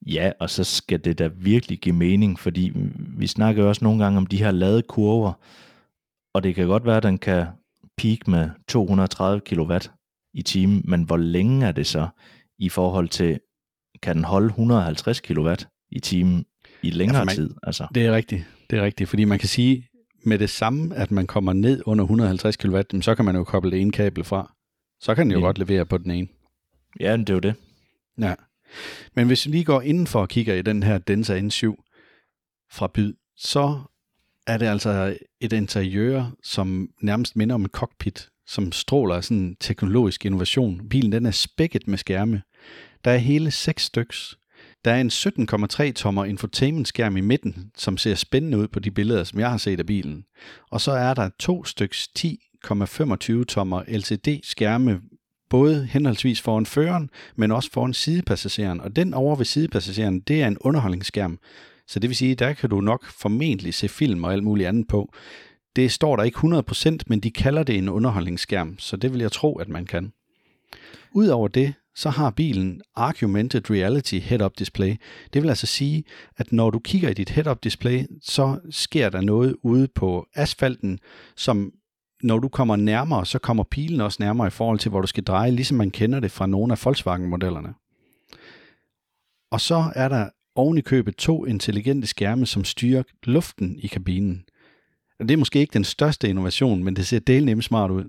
Ja, 0.06 0.32
og 0.40 0.50
så 0.50 0.64
skal 0.64 1.04
det 1.04 1.18
da 1.18 1.26
virkelig 1.26 1.78
give 1.78 1.94
mening, 1.94 2.38
fordi 2.38 2.72
vi 3.18 3.26
snakker 3.26 3.64
også 3.64 3.84
nogle 3.84 4.04
gange 4.04 4.18
om 4.18 4.26
de 4.26 4.38
her 4.38 4.50
lade 4.50 4.82
kurver, 4.82 5.32
og 6.34 6.42
det 6.42 6.54
kan 6.54 6.66
godt 6.66 6.84
være, 6.84 6.96
at 6.96 7.02
den 7.02 7.18
kan 7.18 7.46
peak 7.96 8.28
med 8.28 8.50
230 8.68 9.40
kW 9.40 9.76
i 10.34 10.42
timen, 10.42 10.82
men 10.84 11.02
hvor 11.02 11.16
længe 11.16 11.66
er 11.66 11.72
det 11.72 11.86
så 11.86 12.08
i 12.58 12.68
forhold 12.68 13.08
til, 13.08 13.40
kan 14.02 14.16
den 14.16 14.24
holde 14.24 14.46
150 14.46 15.20
kW 15.20 15.54
i 15.90 16.00
timen 16.00 16.46
i 16.82 16.90
længere 16.90 17.18
ja, 17.18 17.24
man, 17.24 17.34
tid? 17.34 17.50
Altså. 17.62 17.86
Det 17.94 18.06
er 18.06 18.12
rigtigt, 18.12 18.44
det 18.70 18.78
er 18.78 18.82
rigtigt, 18.82 19.10
fordi 19.10 19.24
man 19.24 19.38
kan 19.38 19.48
sige, 19.48 19.88
med 20.24 20.38
det 20.38 20.50
samme, 20.50 20.96
at 20.96 21.10
man 21.10 21.26
kommer 21.26 21.52
ned 21.52 21.82
under 21.86 22.04
150 22.04 22.56
kW, 22.56 22.80
så 23.00 23.14
kan 23.14 23.24
man 23.24 23.36
jo 23.36 23.44
koble 23.44 23.70
det 23.70 23.80
ene 23.80 23.92
kabel 23.92 24.24
fra. 24.24 24.54
Så 25.00 25.14
kan 25.14 25.26
den 25.26 25.32
jo 25.32 25.38
ja. 25.38 25.44
godt 25.44 25.58
levere 25.58 25.86
på 25.86 25.98
den 25.98 26.10
ene. 26.10 26.28
Ja, 27.00 27.16
det 27.16 27.30
er 27.30 27.34
jo 27.34 27.40
det. 27.40 27.54
Ja. 28.18 28.34
Men 29.14 29.26
hvis 29.26 29.46
vi 29.46 29.50
lige 29.50 29.64
går 29.64 29.80
indenfor 29.80 30.20
og 30.20 30.28
kigger 30.28 30.54
i 30.54 30.62
den 30.62 30.82
her 30.82 30.98
Densa 30.98 31.40
N7 31.40 31.64
fra 32.72 32.90
Byd, 32.94 33.14
så 33.36 33.80
er 34.46 34.58
det 34.58 34.66
altså 34.66 35.16
et 35.40 35.52
interiør, 35.52 36.30
som 36.42 36.88
nærmest 37.00 37.36
minder 37.36 37.54
om 37.54 37.64
et 37.64 37.70
cockpit, 37.70 38.28
som 38.46 38.72
stråler 38.72 39.14
af 39.14 39.24
sådan 39.24 39.56
teknologisk 39.60 40.26
innovation. 40.26 40.88
Bilen 40.88 41.12
den 41.12 41.26
er 41.26 41.30
spækket 41.30 41.88
med 41.88 41.98
skærme. 41.98 42.42
Der 43.04 43.10
er 43.10 43.16
hele 43.16 43.50
seks 43.50 43.82
styks. 43.82 44.38
Der 44.84 44.92
er 44.92 45.00
en 45.00 45.10
17,3 45.88 45.92
tommer 45.92 46.24
infotainment-skærm 46.24 47.16
i 47.16 47.20
midten, 47.20 47.70
som 47.76 47.96
ser 47.96 48.14
spændende 48.14 48.58
ud 48.58 48.68
på 48.68 48.80
de 48.80 48.90
billeder, 48.90 49.24
som 49.24 49.40
jeg 49.40 49.50
har 49.50 49.56
set 49.56 49.80
af 49.80 49.86
bilen. 49.86 50.24
Og 50.70 50.80
så 50.80 50.92
er 50.92 51.14
der 51.14 51.30
to 51.38 51.64
styks 51.64 52.08
10,25 52.18 53.44
tommer 53.44 53.82
LCD-skærme, 53.88 55.00
både 55.50 55.86
henholdsvis 55.86 56.40
foran 56.40 56.66
føreren, 56.66 57.10
men 57.36 57.52
også 57.52 57.70
foran 57.72 57.94
sidepassageren. 57.94 58.80
Og 58.80 58.96
den 58.96 59.14
over 59.14 59.36
ved 59.36 59.44
sidepassageren, 59.44 60.20
det 60.20 60.42
er 60.42 60.46
en 60.46 60.58
underholdningsskærm. 60.60 61.38
Så 61.88 61.98
det 61.98 62.10
vil 62.10 62.16
sige, 62.16 62.34
der 62.34 62.52
kan 62.52 62.70
du 62.70 62.80
nok 62.80 63.04
formentlig 63.06 63.74
se 63.74 63.88
film 63.88 64.24
og 64.24 64.32
alt 64.32 64.44
muligt 64.44 64.68
andet 64.68 64.88
på. 64.88 65.12
Det 65.76 65.92
står 65.92 66.16
der 66.16 66.22
ikke 66.22 66.38
100%, 66.38 66.96
men 67.06 67.20
de 67.20 67.30
kalder 67.30 67.62
det 67.62 67.78
en 67.78 67.88
underholdningsskærm, 67.88 68.78
så 68.78 68.96
det 68.96 69.12
vil 69.12 69.20
jeg 69.20 69.32
tro, 69.32 69.58
at 69.58 69.68
man 69.68 69.86
kan. 69.86 70.12
Udover 71.12 71.48
det, 71.48 71.74
så 71.94 72.10
har 72.10 72.30
bilen 72.30 72.82
Augmented 72.94 73.70
Reality 73.70 74.18
Head-Up 74.18 74.52
Display. 74.58 74.96
Det 75.32 75.42
vil 75.42 75.48
altså 75.48 75.66
sige, 75.66 76.04
at 76.36 76.52
når 76.52 76.70
du 76.70 76.78
kigger 76.78 77.08
i 77.08 77.14
dit 77.14 77.30
head-up 77.30 77.64
display, 77.64 78.06
så 78.22 78.60
sker 78.70 79.08
der 79.08 79.20
noget 79.20 79.56
ude 79.62 79.88
på 79.94 80.26
asfalten, 80.34 80.98
som 81.36 81.72
når 82.22 82.38
du 82.38 82.48
kommer 82.48 82.76
nærmere, 82.76 83.26
så 83.26 83.38
kommer 83.38 83.64
pilen 83.64 84.00
også 84.00 84.16
nærmere 84.20 84.46
i 84.46 84.50
forhold 84.50 84.78
til, 84.78 84.90
hvor 84.90 85.00
du 85.00 85.06
skal 85.06 85.24
dreje, 85.24 85.50
ligesom 85.50 85.76
man 85.76 85.90
kender 85.90 86.20
det 86.20 86.30
fra 86.30 86.46
nogle 86.46 86.72
af 86.72 86.84
Volkswagen-modellerne. 86.84 87.74
Og 89.50 89.60
så 89.60 89.92
er 89.94 90.08
der 90.08 90.28
oven 90.54 90.78
i 90.78 90.80
købet 90.80 91.16
to 91.16 91.44
intelligente 91.44 92.06
skærme, 92.06 92.46
som 92.46 92.64
styrer 92.64 93.02
luften 93.22 93.78
i 93.78 93.86
kabinen. 93.86 94.44
Det 95.18 95.30
er 95.30 95.36
måske 95.36 95.58
ikke 95.58 95.72
den 95.72 95.84
største 95.84 96.28
innovation, 96.28 96.84
men 96.84 96.96
det 96.96 97.06
ser 97.06 97.18
del 97.18 97.44
nemt 97.44 97.64
smart 97.64 97.90
ud. 97.90 98.04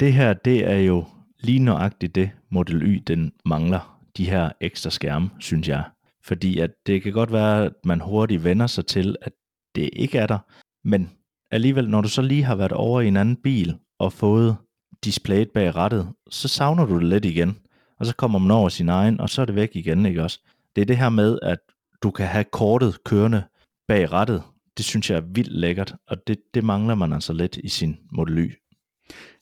Det 0.00 0.12
her, 0.12 0.32
det 0.32 0.70
er 0.70 0.78
jo 0.78 1.04
lige 1.40 1.58
nøjagtigt 1.58 2.14
det, 2.14 2.30
Model 2.50 2.82
Y 2.82 3.02
den 3.06 3.32
mangler. 3.44 4.00
De 4.16 4.30
her 4.30 4.50
ekstra 4.60 4.90
skærme, 4.90 5.30
synes 5.38 5.68
jeg. 5.68 5.84
Fordi 6.24 6.58
at 6.58 6.70
det 6.86 7.02
kan 7.02 7.12
godt 7.12 7.32
være, 7.32 7.64
at 7.64 7.72
man 7.84 8.00
hurtigt 8.00 8.44
vender 8.44 8.66
sig 8.66 8.86
til, 8.86 9.16
at 9.22 9.32
det 9.74 9.90
ikke 9.92 10.18
er 10.18 10.26
der. 10.26 10.38
Men 10.84 11.10
alligevel, 11.50 11.88
når 11.88 12.00
du 12.00 12.08
så 12.08 12.22
lige 12.22 12.44
har 12.44 12.54
været 12.54 12.72
over 12.72 13.00
i 13.00 13.08
en 13.08 13.16
anden 13.16 13.36
bil 13.36 13.76
og 13.98 14.12
fået 14.12 14.56
displayet 15.04 15.50
bag 15.50 15.76
rattet, 15.76 16.08
så 16.30 16.48
savner 16.48 16.86
du 16.86 16.94
det 16.94 17.08
lidt 17.08 17.24
igen. 17.24 17.58
Og 17.98 18.06
så 18.06 18.16
kommer 18.16 18.38
man 18.38 18.50
over 18.50 18.68
sin 18.68 18.88
egen, 18.88 19.20
og 19.20 19.30
så 19.30 19.42
er 19.42 19.46
det 19.46 19.54
væk 19.54 19.76
igen, 19.76 20.06
ikke 20.06 20.22
også? 20.22 20.40
Det 20.76 20.82
er 20.82 20.86
det 20.86 20.96
her 20.96 21.08
med, 21.08 21.38
at 21.42 21.58
du 22.02 22.10
kan 22.10 22.26
have 22.26 22.44
kortet 22.44 23.04
kørende 23.04 23.42
bag 23.88 24.12
rattet. 24.12 24.42
Det 24.76 24.84
synes 24.84 25.10
jeg 25.10 25.16
er 25.16 25.26
vildt 25.34 25.52
lækkert, 25.52 25.94
og 26.06 26.26
det, 26.26 26.38
det 26.54 26.64
mangler 26.64 26.94
man 26.94 27.12
altså 27.12 27.32
lidt 27.32 27.56
i 27.56 27.68
sin 27.68 27.96
Model 28.12 28.38
Y. 28.38 28.52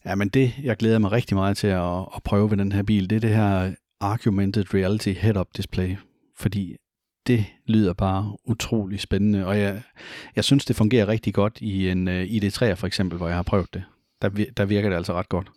Ja, 0.04 0.14
men 0.14 0.28
det, 0.28 0.52
jeg 0.62 0.76
glæder 0.76 0.98
mig 0.98 1.12
rigtig 1.12 1.36
meget 1.36 1.56
til 1.56 1.66
at, 1.66 1.98
at 2.16 2.22
prøve 2.24 2.50
ved 2.50 2.56
den 2.56 2.72
her 2.72 2.82
bil, 2.82 3.10
det 3.10 3.16
er 3.16 3.20
det 3.20 3.30
her 3.30 3.74
Augmented 4.00 4.74
Reality 4.74 5.12
Head-Up 5.12 5.48
Display, 5.56 5.96
fordi 6.38 6.76
det 7.26 7.44
lyder 7.66 7.92
bare 7.92 8.36
utrolig 8.44 9.00
spændende, 9.00 9.46
og 9.46 9.58
jeg, 9.58 9.82
jeg 10.36 10.44
synes, 10.44 10.64
det 10.64 10.76
fungerer 10.76 11.08
rigtig 11.08 11.34
godt 11.34 11.58
i 11.60 11.88
en 11.88 12.08
uh, 12.08 12.14
øh, 12.14 12.22
ID3 12.22 12.72
for 12.72 12.86
eksempel, 12.86 13.18
hvor 13.18 13.28
jeg 13.28 13.36
har 13.36 13.42
prøvet 13.42 13.74
det. 13.74 13.84
Der, 14.22 14.28
der 14.56 14.64
virker 14.64 14.88
det 14.88 14.96
altså 14.96 15.12
ret 15.12 15.28
godt. 15.28 15.48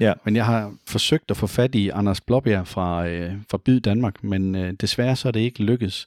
Ja. 0.00 0.12
Men 0.24 0.36
jeg 0.36 0.46
har 0.46 0.74
forsøgt 0.86 1.30
at 1.30 1.36
få 1.36 1.46
fat 1.46 1.74
i 1.74 1.88
Anders 1.88 2.20
Blåbjerg 2.20 2.66
fra, 2.66 3.06
uh, 3.06 3.32
fra 3.50 3.58
Byd 3.64 3.80
Danmark, 3.80 4.24
men 4.24 4.54
uh, 4.54 4.70
desværre 4.80 5.16
så 5.16 5.28
er 5.28 5.32
det 5.32 5.40
ikke 5.40 5.62
lykkedes. 5.62 6.06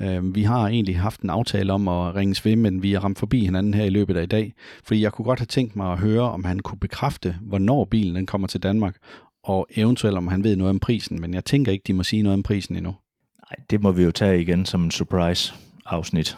Uh, 0.00 0.34
vi 0.34 0.42
har 0.42 0.68
egentlig 0.68 1.00
haft 1.00 1.20
en 1.20 1.30
aftale 1.30 1.72
om 1.72 1.88
at 1.88 2.14
ringes 2.14 2.44
ved, 2.44 2.56
men 2.56 2.82
vi 2.82 2.92
har 2.92 3.00
ramt 3.00 3.18
forbi 3.18 3.44
hinanden 3.44 3.74
her 3.74 3.84
i 3.84 3.90
løbet 3.90 4.16
af 4.16 4.22
i 4.22 4.26
dag, 4.26 4.54
fordi 4.84 5.02
jeg 5.02 5.12
kunne 5.12 5.24
godt 5.24 5.38
have 5.38 5.46
tænkt 5.46 5.76
mig 5.76 5.92
at 5.92 5.98
høre, 5.98 6.22
om 6.22 6.44
han 6.44 6.58
kunne 6.58 6.78
bekræfte, 6.78 7.36
hvornår 7.42 7.84
bilen 7.84 8.16
den 8.16 8.26
kommer 8.26 8.48
til 8.48 8.62
Danmark, 8.62 8.96
og 9.44 9.66
eventuelt 9.76 10.16
om 10.16 10.28
han 10.28 10.44
ved 10.44 10.56
noget 10.56 10.70
om 10.70 10.80
prisen, 10.80 11.20
men 11.20 11.34
jeg 11.34 11.44
tænker 11.44 11.72
ikke, 11.72 11.84
de 11.86 11.92
må 11.92 12.02
sige 12.02 12.22
noget 12.22 12.34
om 12.34 12.42
prisen 12.42 12.76
endnu. 12.76 12.94
Nej, 13.50 13.64
det 13.70 13.82
må 13.82 13.92
vi 13.92 14.02
jo 14.02 14.10
tage 14.10 14.40
igen 14.40 14.66
som 14.66 14.84
en 14.84 14.90
surprise-afsnit. 14.90 16.36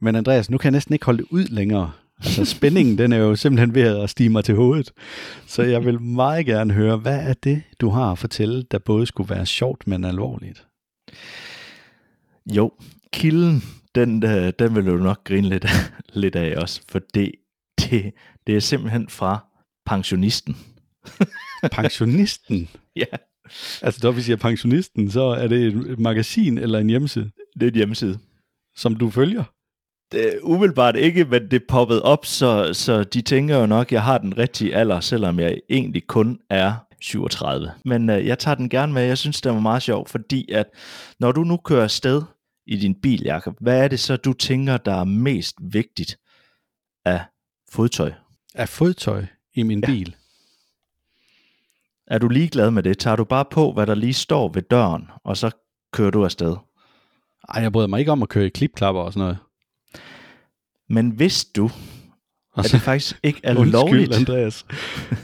Men 0.00 0.16
Andreas, 0.16 0.50
nu 0.50 0.58
kan 0.58 0.66
jeg 0.66 0.76
næsten 0.76 0.92
ikke 0.92 1.06
holde 1.06 1.18
det 1.18 1.28
ud 1.30 1.44
længere. 1.44 1.90
Altså 2.24 2.44
spændingen, 2.44 2.98
den 2.98 3.12
er 3.12 3.16
jo 3.16 3.36
simpelthen 3.36 3.74
ved 3.74 3.82
at 4.02 4.10
stige 4.10 4.28
mig 4.28 4.44
til 4.44 4.54
hovedet. 4.54 4.92
Så 5.46 5.62
jeg 5.62 5.84
vil 5.84 6.00
meget 6.00 6.46
gerne 6.46 6.74
høre, 6.74 6.96
hvad 6.96 7.18
er 7.18 7.32
det, 7.32 7.62
du 7.80 7.88
har 7.88 8.12
at 8.12 8.18
fortælle, 8.18 8.62
der 8.62 8.78
både 8.78 9.06
skulle 9.06 9.30
være 9.34 9.46
sjovt, 9.46 9.86
men 9.86 10.04
alvorligt? 10.04 10.66
Jo, 12.54 12.72
kilden, 13.12 13.62
den, 13.94 14.24
øh, 14.24 14.52
den 14.58 14.74
vil 14.74 14.86
du 14.86 14.96
nok 14.96 15.24
grine 15.24 15.48
lidt, 15.48 15.66
lidt 16.22 16.36
af 16.36 16.56
også, 16.56 16.82
for 16.88 17.00
det, 17.14 17.32
det, 17.80 18.12
det 18.46 18.56
er 18.56 18.60
simpelthen 18.60 19.08
fra 19.08 19.46
pensionisten. 19.86 20.56
pensionisten? 21.72 22.68
ja. 22.96 23.04
Altså, 23.82 24.00
når 24.02 24.10
vi 24.10 24.22
siger 24.22 24.36
pensionisten, 24.36 25.10
så 25.10 25.22
er 25.22 25.48
det 25.48 25.66
et 25.66 25.98
magasin 25.98 26.58
eller 26.58 26.78
en 26.78 26.88
hjemmeside? 26.88 27.30
Det 27.60 27.62
er 27.62 27.70
en 27.70 27.74
hjemmeside. 27.74 28.18
Som 28.76 28.96
du 28.96 29.10
følger? 29.10 29.44
Det 30.12 30.38
umiddelbart 30.42 30.96
ikke, 30.96 31.24
men 31.24 31.50
det 31.50 31.62
poppede 31.68 32.02
op, 32.02 32.26
så, 32.26 32.74
så 32.74 33.04
de 33.04 33.22
tænker 33.22 33.58
jo 33.58 33.66
nok, 33.66 33.86
at 33.86 33.92
jeg 33.92 34.02
har 34.02 34.18
den 34.18 34.38
rigtige 34.38 34.74
alder, 34.74 35.00
selvom 35.00 35.38
jeg 35.38 35.60
egentlig 35.70 36.06
kun 36.06 36.38
er 36.50 36.74
37. 37.00 37.70
Men 37.84 38.10
øh, 38.10 38.26
jeg 38.26 38.38
tager 38.38 38.54
den 38.54 38.68
gerne 38.68 38.92
med. 38.92 39.02
Jeg 39.02 39.18
synes, 39.18 39.40
det 39.40 39.52
var 39.52 39.60
meget 39.60 39.82
sjovt, 39.82 40.10
fordi 40.10 40.52
at 40.52 40.66
når 41.20 41.32
du 41.32 41.44
nu 41.44 41.56
kører 41.56 41.82
afsted 41.82 42.22
i 42.68 42.76
din 42.76 42.94
bil, 42.94 43.22
Jacob, 43.22 43.56
hvad 43.60 43.84
er 43.84 43.88
det 43.88 44.00
så, 44.00 44.16
du 44.16 44.32
tænker, 44.32 44.76
der 44.76 44.94
er 44.94 45.04
mest 45.04 45.56
vigtigt 45.60 46.18
af 47.04 47.24
fodtøj? 47.70 48.12
Af 48.54 48.68
fodtøj 48.68 49.24
i 49.54 49.62
min 49.62 49.80
ja. 49.80 49.86
bil? 49.86 50.16
Er 52.06 52.18
du 52.18 52.28
ligeglad 52.28 52.70
med 52.70 52.82
det? 52.82 52.98
Tager 52.98 53.16
du 53.16 53.24
bare 53.24 53.44
på, 53.50 53.72
hvad 53.72 53.86
der 53.86 53.94
lige 53.94 54.14
står 54.14 54.48
ved 54.48 54.62
døren, 54.62 55.08
og 55.24 55.36
så 55.36 55.50
kører 55.92 56.10
du 56.10 56.24
afsted? 56.24 56.56
Ej, 57.48 57.62
jeg 57.62 57.72
bryder 57.72 57.88
mig 57.88 57.98
ikke 58.00 58.12
om 58.12 58.22
at 58.22 58.28
køre 58.28 58.46
i 58.46 58.48
klipklapper 58.48 59.02
og 59.02 59.12
sådan 59.12 59.20
noget. 59.20 59.38
Men 60.88 61.10
hvis 61.10 61.44
du, 61.44 61.70
og 62.52 62.64
så, 62.64 62.68
at 62.68 62.72
det 62.72 62.80
faktisk 62.80 63.18
ikke 63.22 63.40
er 63.42 63.56
undskyld, 63.58 63.72
lovligt. 63.72 64.14
Andreas. 64.14 64.66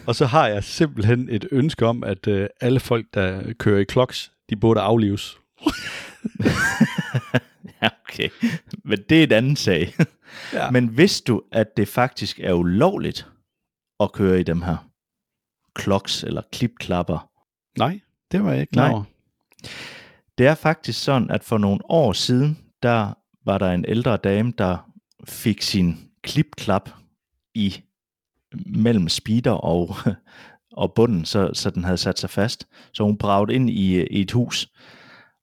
og 0.06 0.14
så 0.14 0.26
har 0.26 0.48
jeg 0.48 0.64
simpelthen 0.64 1.28
et 1.30 1.46
ønske 1.52 1.86
om, 1.86 2.04
at 2.04 2.26
uh, 2.26 2.46
alle 2.60 2.80
folk, 2.80 3.06
der 3.14 3.52
kører 3.52 3.80
i 3.80 3.84
kloks, 3.84 4.32
de 4.50 4.56
burde 4.56 4.80
aflives. 4.80 5.38
okay. 8.14 8.28
Men 8.84 8.98
det 9.08 9.18
er 9.18 9.24
et 9.24 9.32
andet 9.32 9.58
sag. 9.58 9.94
ja. 10.52 10.70
Men 10.70 10.88
hvis 10.88 11.20
du, 11.20 11.42
at 11.52 11.76
det 11.76 11.88
faktisk 11.88 12.40
er 12.40 12.52
ulovligt 12.52 13.28
at 14.00 14.12
køre 14.12 14.40
i 14.40 14.42
dem 14.42 14.62
her, 14.62 14.90
kloks 15.74 16.24
eller 16.24 16.42
klipklapper. 16.52 17.30
Nej, 17.78 18.00
det 18.32 18.44
var 18.44 18.52
jeg 18.52 18.60
ikke 18.60 18.70
klar 18.70 18.90
over. 18.90 19.04
Det 20.38 20.46
er 20.46 20.54
faktisk 20.54 21.04
sådan, 21.04 21.30
at 21.30 21.44
for 21.44 21.58
nogle 21.58 21.80
år 21.90 22.12
siden, 22.12 22.58
der 22.82 23.14
var 23.44 23.58
der 23.58 23.70
en 23.70 23.84
ældre 23.88 24.16
dame, 24.16 24.52
der 24.58 24.90
fik 25.24 25.62
sin 25.62 26.10
klipklap 26.22 26.90
i 27.54 27.82
mellem 28.66 29.08
speeder 29.08 29.52
og, 29.52 29.96
og 30.82 30.94
bunden, 30.94 31.24
så, 31.24 31.50
så 31.54 31.70
den 31.70 31.84
havde 31.84 31.96
sat 31.96 32.18
sig 32.18 32.30
fast. 32.30 32.68
Så 32.92 33.04
hun 33.04 33.18
bragte 33.18 33.54
ind 33.54 33.70
i, 33.70 34.06
i 34.06 34.20
et 34.20 34.32
hus, 34.32 34.72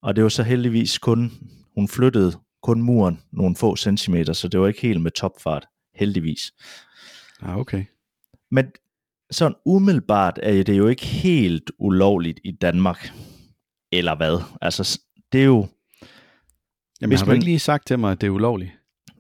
og 0.02 0.16
det 0.16 0.24
var 0.24 0.30
så 0.30 0.44
heldigvis 0.44 0.98
kun, 0.98 1.32
hun 1.76 1.88
flyttede 1.88 2.34
kun 2.64 2.82
muren 2.82 3.22
nogle 3.32 3.56
få 3.56 3.76
centimeter, 3.76 4.34
så 4.34 4.48
det 4.48 4.60
var 4.60 4.68
ikke 4.68 4.82
helt 4.82 5.02
med 5.02 5.12
topfart, 5.12 5.68
heldigvis. 5.96 6.52
Ja, 7.42 7.60
okay. 7.60 7.86
Men 8.52 8.66
sådan 9.32 9.56
umiddelbart 9.66 10.40
er 10.44 10.64
det 10.64 10.78
jo 10.78 10.88
ikke 10.88 11.06
helt 11.06 11.72
ulovligt 11.80 12.40
i 12.44 12.52
Danmark. 12.52 13.14
Eller 13.92 14.16
hvad? 14.16 14.44
Altså, 14.62 15.02
det 15.32 15.42
er 15.42 15.46
jo... 15.46 15.68
Jamen, 17.02 17.12
Hvis 17.12 17.20
har 17.20 17.26
du 17.26 17.30
man- 17.30 17.36
ikke 17.36 17.46
lige 17.46 17.60
sagt 17.60 17.88
til 17.88 18.00
mig, 18.00 18.12
at 18.12 18.22
det 18.22 18.28
er 18.28 18.32
ulovligt? 18.32 18.72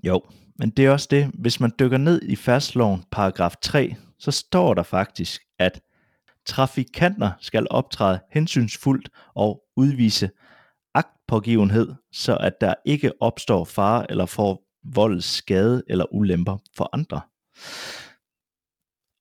Jo, 0.03 0.21
men 0.59 0.69
det 0.69 0.85
er 0.85 0.91
også 0.91 1.07
det, 1.11 1.31
hvis 1.33 1.59
man 1.59 1.71
dykker 1.79 1.97
ned 1.97 2.21
i 2.21 2.35
færdsloven 2.35 3.03
paragraf 3.11 3.55
3, 3.61 3.95
så 4.19 4.31
står 4.31 4.73
der 4.73 4.83
faktisk, 4.83 5.41
at 5.59 5.81
trafikanter 6.45 7.31
skal 7.39 7.67
optræde 7.69 8.19
hensynsfuldt 8.31 9.09
og 9.35 9.63
udvise 9.75 10.29
agtpågivenhed, 11.31 11.93
så 12.11 12.37
at 12.37 12.61
der 12.61 12.73
ikke 12.85 13.11
opstår 13.21 13.65
fare 13.65 14.11
eller 14.11 14.25
får 14.25 14.63
vold, 14.83 15.21
skade 15.21 15.83
eller 15.87 16.13
ulemper 16.13 16.57
for 16.77 16.89
andre. 16.93 17.21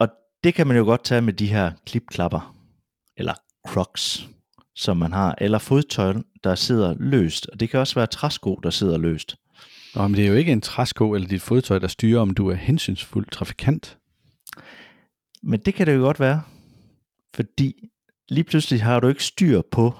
Og 0.00 0.08
det 0.44 0.54
kan 0.54 0.66
man 0.66 0.76
jo 0.76 0.84
godt 0.84 1.04
tage 1.04 1.20
med 1.20 1.32
de 1.32 1.46
her 1.46 1.72
klipklapper, 1.86 2.56
eller 3.16 3.34
crocs, 3.68 4.28
som 4.74 4.96
man 4.96 5.12
har, 5.12 5.34
eller 5.38 5.58
fodtøj, 5.58 6.14
der 6.44 6.54
sidder 6.54 6.94
løst. 6.98 7.46
Og 7.46 7.60
det 7.60 7.70
kan 7.70 7.80
også 7.80 7.94
være 7.94 8.06
træsko, 8.06 8.60
der 8.62 8.70
sidder 8.70 8.98
løst. 8.98 9.36
Nå, 9.94 10.08
men 10.08 10.14
det 10.16 10.24
er 10.24 10.28
jo 10.28 10.34
ikke 10.34 10.52
en 10.52 10.60
træsko 10.60 11.12
eller 11.14 11.28
dit 11.28 11.42
fodtøj, 11.42 11.78
der 11.78 11.88
styrer, 11.88 12.20
om 12.20 12.34
du 12.34 12.48
er 12.48 12.54
hensynsfuld 12.54 13.26
trafikant. 13.30 13.98
Men 15.42 15.60
det 15.60 15.74
kan 15.74 15.86
det 15.86 15.94
jo 15.94 16.00
godt 16.00 16.20
være, 16.20 16.42
fordi 17.34 17.74
lige 18.28 18.44
pludselig 18.44 18.82
har 18.82 19.00
du 19.00 19.08
ikke 19.08 19.24
styr 19.24 19.62
på, 19.72 19.94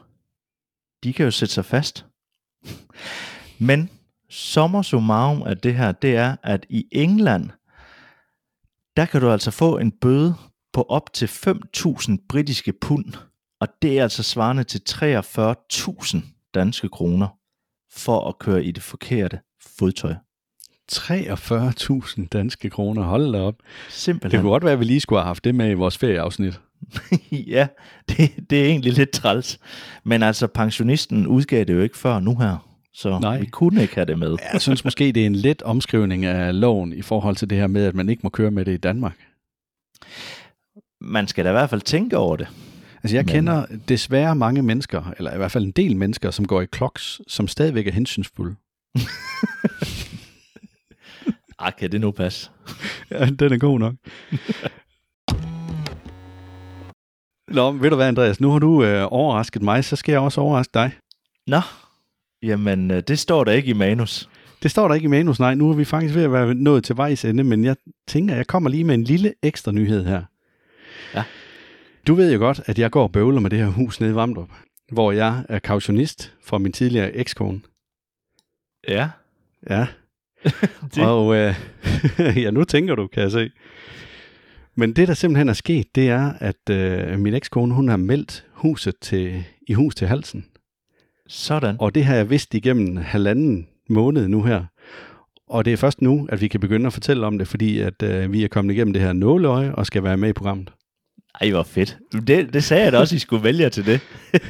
de 1.04 1.12
kan 1.12 1.25
jo 1.25 1.30
sætte 1.30 1.54
sig 1.54 1.64
fast. 1.64 2.07
Men 3.59 3.90
sommer 4.30 4.83
summarum 4.83 5.42
af 5.42 5.59
det 5.59 5.75
her, 5.75 5.92
det 5.92 6.16
er, 6.16 6.37
at 6.42 6.66
i 6.69 6.85
England, 6.92 7.50
der 8.97 9.04
kan 9.07 9.21
du 9.21 9.30
altså 9.30 9.50
få 9.50 9.78
en 9.78 9.92
bøde 9.92 10.35
på 10.73 10.83
op 10.83 11.12
til 11.12 11.26
5.000 11.26 12.26
britiske 12.28 12.73
pund, 12.73 13.12
og 13.61 13.69
det 13.83 13.99
er 13.99 14.02
altså 14.02 14.23
svarende 14.23 14.64
til 14.64 14.83
43.000 14.88 16.19
danske 16.54 16.88
kroner 16.88 17.28
for 17.92 18.28
at 18.28 18.38
køre 18.38 18.64
i 18.64 18.73
det 18.73 18.83
forkerte 18.83 19.40
fodtøj. 19.78 20.14
43.000 20.92 22.26
danske 22.28 22.71
kroner, 22.71 23.02
hold 23.02 23.33
da 23.33 23.40
op. 23.40 23.54
Det 23.59 23.92
Simpelthen. 23.92 24.40
kunne 24.40 24.50
godt 24.50 24.64
være, 24.64 24.73
at 24.73 24.80
vi 24.80 24.85
lige 24.85 25.00
skulle 25.00 25.21
have 25.21 25.26
haft 25.26 25.45
det 25.45 25.54
med 25.54 25.71
i 25.71 25.75
vores 25.75 25.99
ferieafsnit. 25.99 26.61
ja, 27.57 27.67
det, 28.09 28.31
det 28.51 28.61
er 28.61 28.65
egentlig 28.67 28.93
lidt 28.93 29.11
træls. 29.11 29.59
Men 30.05 30.23
altså, 30.23 30.47
pensionisten 30.47 31.27
udgav 31.27 31.65
det 31.65 31.75
jo 31.75 31.81
ikke 31.81 31.99
før 31.99 32.21
nu 32.21 32.37
her. 32.39 32.67
Så 32.95 33.19
Nej. 33.19 33.39
vi 33.41 33.47
kunne 33.47 33.83
ikke 33.83 33.95
have 33.95 34.05
det 34.05 34.19
med. 34.19 34.37
Jeg 34.53 34.61
synes 34.61 34.85
måske, 34.85 35.13
det 35.13 35.23
er 35.23 35.27
en 35.27 35.35
let 35.37 35.63
omskrivning 35.63 36.25
af 36.25 36.61
loven 36.61 36.93
i 36.93 37.03
forhold 37.03 37.37
til 37.37 37.51
det 37.51 37.59
her 37.59 37.67
med, 37.67 37.85
at 37.87 37.95
man 37.95 38.09
ikke 38.09 38.21
må 38.23 38.29
køre 38.29 38.51
med 38.51 38.65
det 38.65 38.73
i 38.75 38.77
Danmark. 38.77 39.17
Man 41.01 41.27
skal 41.29 41.45
da 41.45 41.51
i 41.51 41.53
hvert 41.53 41.71
fald 41.71 41.81
tænke 41.81 42.17
over 42.17 42.37
det. 42.37 42.49
Altså 43.03 43.17
jeg 43.17 43.25
Men- 43.25 43.33
kender 43.35 43.67
desværre 43.89 44.35
mange 44.37 44.63
mennesker, 44.63 45.13
eller 45.19 45.35
i 45.35 45.37
hvert 45.37 45.53
fald 45.53 45.65
en 45.65 45.71
del 45.71 45.97
mennesker, 45.97 46.31
som 46.31 46.47
går 46.47 46.61
i 46.61 46.67
kloks, 46.67 47.21
som 47.29 47.49
stadigvæk 47.49 47.87
er 47.87 47.93
hensynsfulde. 47.93 48.55
Ah, 51.63 51.73
kan 51.79 51.93
det 51.93 52.01
nu 52.01 52.11
passe? 52.11 52.51
Ja, 53.11 53.27
den 53.27 53.53
er 53.53 53.59
god 53.59 53.79
nok. 53.79 53.95
Nå, 57.50 57.71
ved 57.73 57.91
du 57.91 57.97
hvad, 57.97 58.08
Andreas? 58.08 58.41
Nu 58.41 58.50
har 58.50 58.58
du 58.58 58.84
øh, 58.84 59.06
overrasket 59.10 59.63
mig, 59.63 59.84
så 59.84 59.97
skal 59.97 60.13
jeg 60.13 60.21
også 60.21 60.41
overraske 60.41 60.71
dig. 60.75 60.91
Nå, 61.47 61.60
jamen 62.43 62.91
øh, 62.91 63.02
det 63.08 63.19
står 63.19 63.45
der 63.45 63.52
ikke 63.52 63.69
i 63.71 63.73
manus. 63.73 64.28
Det 64.63 64.71
står 64.71 64.89
der 64.89 64.95
ikke 64.95 65.04
i 65.04 65.08
manus, 65.08 65.41
nej. 65.41 65.54
Nu 65.54 65.71
er 65.71 65.75
vi 65.75 65.84
faktisk 65.84 66.15
ved 66.15 66.23
at 66.25 66.32
være 66.32 66.54
nået 66.54 66.84
til 66.84 66.97
vejs 66.97 67.25
ende, 67.25 67.45
men 67.45 67.65
jeg 67.65 67.76
tænker, 68.08 68.34
jeg 68.36 68.47
kommer 68.47 68.71
lige 68.71 68.84
med 68.84 68.95
en 68.95 69.04
lille 69.04 69.34
ekstra 69.43 69.73
nyhed 69.73 70.04
her. 70.04 70.23
Ja. 71.15 71.25
Du 72.06 72.15
ved 72.15 72.32
jo 72.32 72.39
godt, 72.39 72.60
at 72.67 72.78
jeg 72.78 72.91
går 72.91 73.02
og 73.02 73.13
bøvler 73.13 73.41
med 73.41 73.50
det 73.50 73.58
her 73.58 73.67
hus 73.67 74.00
nede 74.00 74.13
i 74.13 74.15
Vamdrup, 74.15 74.50
hvor 74.93 75.13
jeg 75.13 75.45
er 75.49 75.58
kautionist 75.58 76.32
for 76.45 76.58
min 76.58 76.73
tidligere 76.73 77.17
ekskone. 77.17 77.60
Ja. 78.89 79.08
Ja. 79.71 79.86
Det- 80.95 81.04
Og 81.06 81.36
øh, 81.36 81.54
ja, 82.43 82.50
nu 82.50 82.65
tænker 82.65 82.95
du, 82.95 83.06
kan 83.06 83.23
jeg 83.23 83.30
se. 83.30 83.50
Men 84.80 84.93
det, 84.93 85.08
der 85.08 85.14
simpelthen 85.14 85.49
er 85.49 85.52
sket, 85.52 85.95
det 85.95 86.08
er, 86.08 86.32
at 86.38 86.71
øh, 86.71 87.19
min 87.19 87.34
ekskone, 87.34 87.75
hun 87.75 87.88
har 87.88 87.97
meldt 87.97 88.45
huset 88.52 88.95
til, 89.00 89.45
i 89.69 89.75
hus 89.75 89.95
til 89.95 90.08
halsen. 90.08 90.45
Sådan. 91.28 91.76
Og 91.78 91.95
det 91.95 92.04
har 92.04 92.14
jeg 92.14 92.30
vidst 92.30 92.54
igennem 92.54 92.97
halvanden 92.97 93.69
måned 93.88 94.28
nu 94.28 94.43
her. 94.43 94.64
Og 95.49 95.64
det 95.64 95.73
er 95.73 95.76
først 95.76 96.02
nu, 96.02 96.26
at 96.28 96.40
vi 96.40 96.49
kan 96.49 96.60
begynde 96.60 96.86
at 96.86 96.93
fortælle 96.93 97.26
om 97.26 97.38
det, 97.38 97.49
fordi 97.49 97.80
at 97.80 98.02
øh, 98.02 98.32
vi 98.32 98.45
er 98.45 98.49
kommet 98.49 98.75
igennem 98.75 98.93
det 98.93 99.02
her 99.02 99.12
nåleøje 99.12 99.75
og 99.75 99.86
skal 99.86 100.02
være 100.02 100.16
med 100.16 100.28
i 100.28 100.32
programmet. 100.32 100.73
Ej, 101.40 101.50
hvor 101.50 101.62
fedt. 101.62 101.99
Det, 102.26 102.52
det 102.52 102.64
sagde 102.64 102.84
jeg 102.84 102.93
da 102.93 102.99
også, 102.99 103.16
I 103.16 103.19
skulle 103.19 103.45
vælge 103.45 103.62
jer 103.62 103.69
til 103.69 103.86
det. 103.86 104.00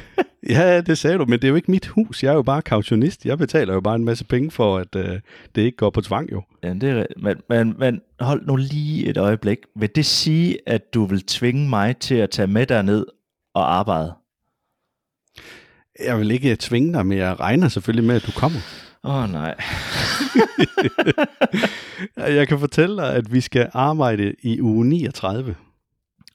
Ja, 0.49 0.81
det 0.81 0.97
sagde 0.97 1.17
du, 1.17 1.25
men 1.25 1.33
det 1.39 1.43
er 1.43 1.49
jo 1.49 1.55
ikke 1.55 1.71
mit 1.71 1.87
hus. 1.87 2.23
Jeg 2.23 2.29
er 2.29 2.33
jo 2.33 2.41
bare 2.41 2.61
kautionist. 2.61 3.25
Jeg 3.25 3.37
betaler 3.37 3.73
jo 3.73 3.81
bare 3.81 3.95
en 3.95 4.05
masse 4.05 4.25
penge 4.25 4.51
for, 4.51 4.77
at 4.77 4.95
øh, 4.95 5.19
det 5.55 5.61
ikke 5.61 5.77
går 5.77 5.89
på 5.89 6.01
tvang 6.01 6.31
jo. 6.31 6.43
Ja, 6.63 6.73
det 6.73 6.83
er, 6.83 7.05
men, 7.17 7.37
men, 7.49 7.75
men 7.79 8.01
hold 8.19 8.45
nu 8.45 8.55
lige 8.55 9.05
et 9.05 9.17
øjeblik. 9.17 9.57
Vil 9.75 9.89
det 9.95 10.05
sige, 10.05 10.57
at 10.67 10.93
du 10.93 11.05
vil 11.05 11.25
tvinge 11.25 11.69
mig 11.69 11.97
til 11.97 12.15
at 12.15 12.29
tage 12.29 12.47
med 12.47 12.65
derned 12.65 13.05
og 13.53 13.75
arbejde? 13.75 14.13
Jeg 16.05 16.19
vil 16.19 16.31
ikke 16.31 16.55
tvinge 16.59 16.93
dig, 16.93 17.05
men 17.05 17.17
jeg 17.17 17.39
regner 17.39 17.67
selvfølgelig 17.67 18.07
med, 18.07 18.15
at 18.15 18.25
du 18.25 18.31
kommer. 18.31 18.59
Åh 19.03 19.15
oh, 19.15 19.31
nej. 19.31 19.55
Jeg 22.37 22.47
kan 22.47 22.59
fortælle 22.59 22.97
dig, 22.97 23.15
at 23.15 23.33
vi 23.33 23.41
skal 23.41 23.69
arbejde 23.73 24.35
i 24.41 24.61
uge 24.61 24.85
39. 24.85 25.55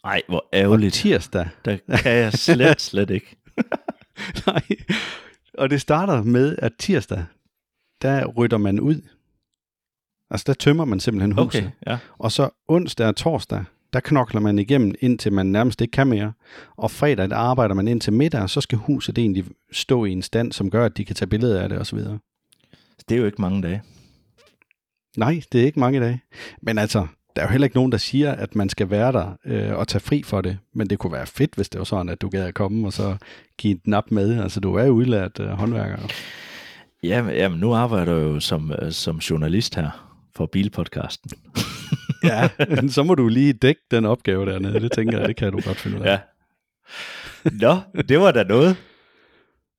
Ej, 0.07 0.23
hvor 0.29 0.37
Og 0.39 0.49
ærgerligt. 0.53 0.95
tirsdag. 0.95 1.49
Der 1.65 1.77
kan 2.03 2.13
jeg 2.13 2.33
slet, 2.33 2.81
slet 2.81 3.11
ikke. 3.11 3.37
Nej. 4.47 4.63
Og 5.59 5.71
det 5.71 5.81
starter 5.81 6.23
med, 6.23 6.57
at 6.59 6.73
tirsdag, 6.79 7.25
der 8.03 8.27
rydder 8.27 8.59
man 8.59 8.81
ud. 8.81 9.03
Altså, 10.31 10.45
der 10.47 10.53
tømmer 10.55 10.85
man 10.85 11.01
simpelthen 11.01 11.33
huset. 11.33 11.61
Okay, 11.63 11.71
ja. 11.87 11.99
Og 12.19 12.33
så 12.33 12.51
onsdag 12.69 13.07
og 13.07 13.17
torsdag, 13.17 13.65
der 13.93 14.01
knokler 14.01 14.41
man 14.41 14.59
igennem, 14.59 14.95
indtil 15.01 15.33
man 15.33 15.47
nærmest 15.47 15.81
ikke 15.81 15.93
kan 15.93 16.07
mere. 16.07 16.33
Og 16.77 16.91
fredag, 16.91 17.31
der 17.31 17.37
arbejder 17.37 17.75
man 17.75 17.89
indtil 17.89 18.13
middag, 18.13 18.43
og 18.43 18.51
så 18.51 18.61
skal 18.61 18.79
huset 18.79 19.19
egentlig 19.19 19.45
stå 19.73 20.05
i 20.05 20.13
en 20.13 20.23
stand, 20.23 20.53
som 20.53 20.71
gør, 20.71 20.85
at 20.85 20.97
de 20.97 21.05
kan 21.05 21.17
tage 21.17 21.29
billeder 21.29 21.63
af 21.63 21.69
det 21.69 21.79
osv. 21.79 21.99
Det 23.09 23.15
er 23.15 23.17
jo 23.17 23.27
ikke 23.27 23.41
mange 23.43 23.63
dage. 23.63 23.83
Nej, 25.17 25.43
det 25.53 25.61
er 25.61 25.65
ikke 25.67 25.81
mange 25.81 26.01
dage. 26.01 26.21
Men 26.63 26.79
altså, 26.79 27.07
der 27.37 27.43
er 27.43 27.47
jo 27.47 27.51
heller 27.51 27.65
ikke 27.65 27.77
nogen, 27.77 27.93
der 27.93 27.99
siger, 27.99 28.33
at 28.33 28.57
man 28.57 28.69
skal 28.69 28.91
være 28.91 29.13
der 29.13 29.37
øh, 29.45 29.79
og 29.79 29.89
tage 29.89 30.01
fri 30.01 30.23
for 30.23 30.41
det. 30.41 30.59
Men 30.75 30.91
det 30.91 30.99
kunne 30.99 31.13
være 31.13 31.27
fedt, 31.27 31.55
hvis 31.55 31.69
det 31.69 31.79
var 31.79 31.85
sådan, 31.85 32.09
at 32.09 32.21
du 32.21 32.29
gad 32.29 32.45
at 32.45 32.55
komme 32.55 32.87
og 32.87 32.93
så 32.93 33.17
give 33.59 33.75
et 33.75 33.87
nap 33.87 34.05
med. 34.11 34.43
Altså, 34.43 34.61
du 34.61 34.75
er 34.75 34.85
jo 34.85 34.93
udlært 34.93 35.41
øh, 35.41 35.49
håndværker. 35.49 35.97
Jamen, 37.03 37.35
jamen, 37.35 37.61
nu 37.61 37.75
arbejder 37.75 38.17
jeg 38.17 38.23
jo 38.23 38.41
som, 38.41 38.73
øh, 38.83 38.93
som 38.93 39.17
journalist 39.17 39.75
her 39.75 40.17
for 40.37 40.47
Bilpodcasten. 40.47 41.31
Ja, 42.25 42.49
så 42.89 43.03
må 43.03 43.15
du 43.15 43.29
lige 43.29 43.53
dække 43.53 43.81
den 43.91 44.05
opgave 44.05 44.47
dernede. 44.47 44.81
Det 44.81 44.93
tænker 44.93 45.19
jeg, 45.19 45.29
det 45.29 45.37
kan 45.37 45.53
du 45.53 45.61
godt 45.61 45.77
finde 45.77 45.97
ud 46.01 46.03
af. 46.03 46.11
Ja. 46.11 46.19
Nå, 47.53 48.03
det 48.09 48.21
var 48.21 48.33
da 48.33 48.43
noget. 48.43 48.77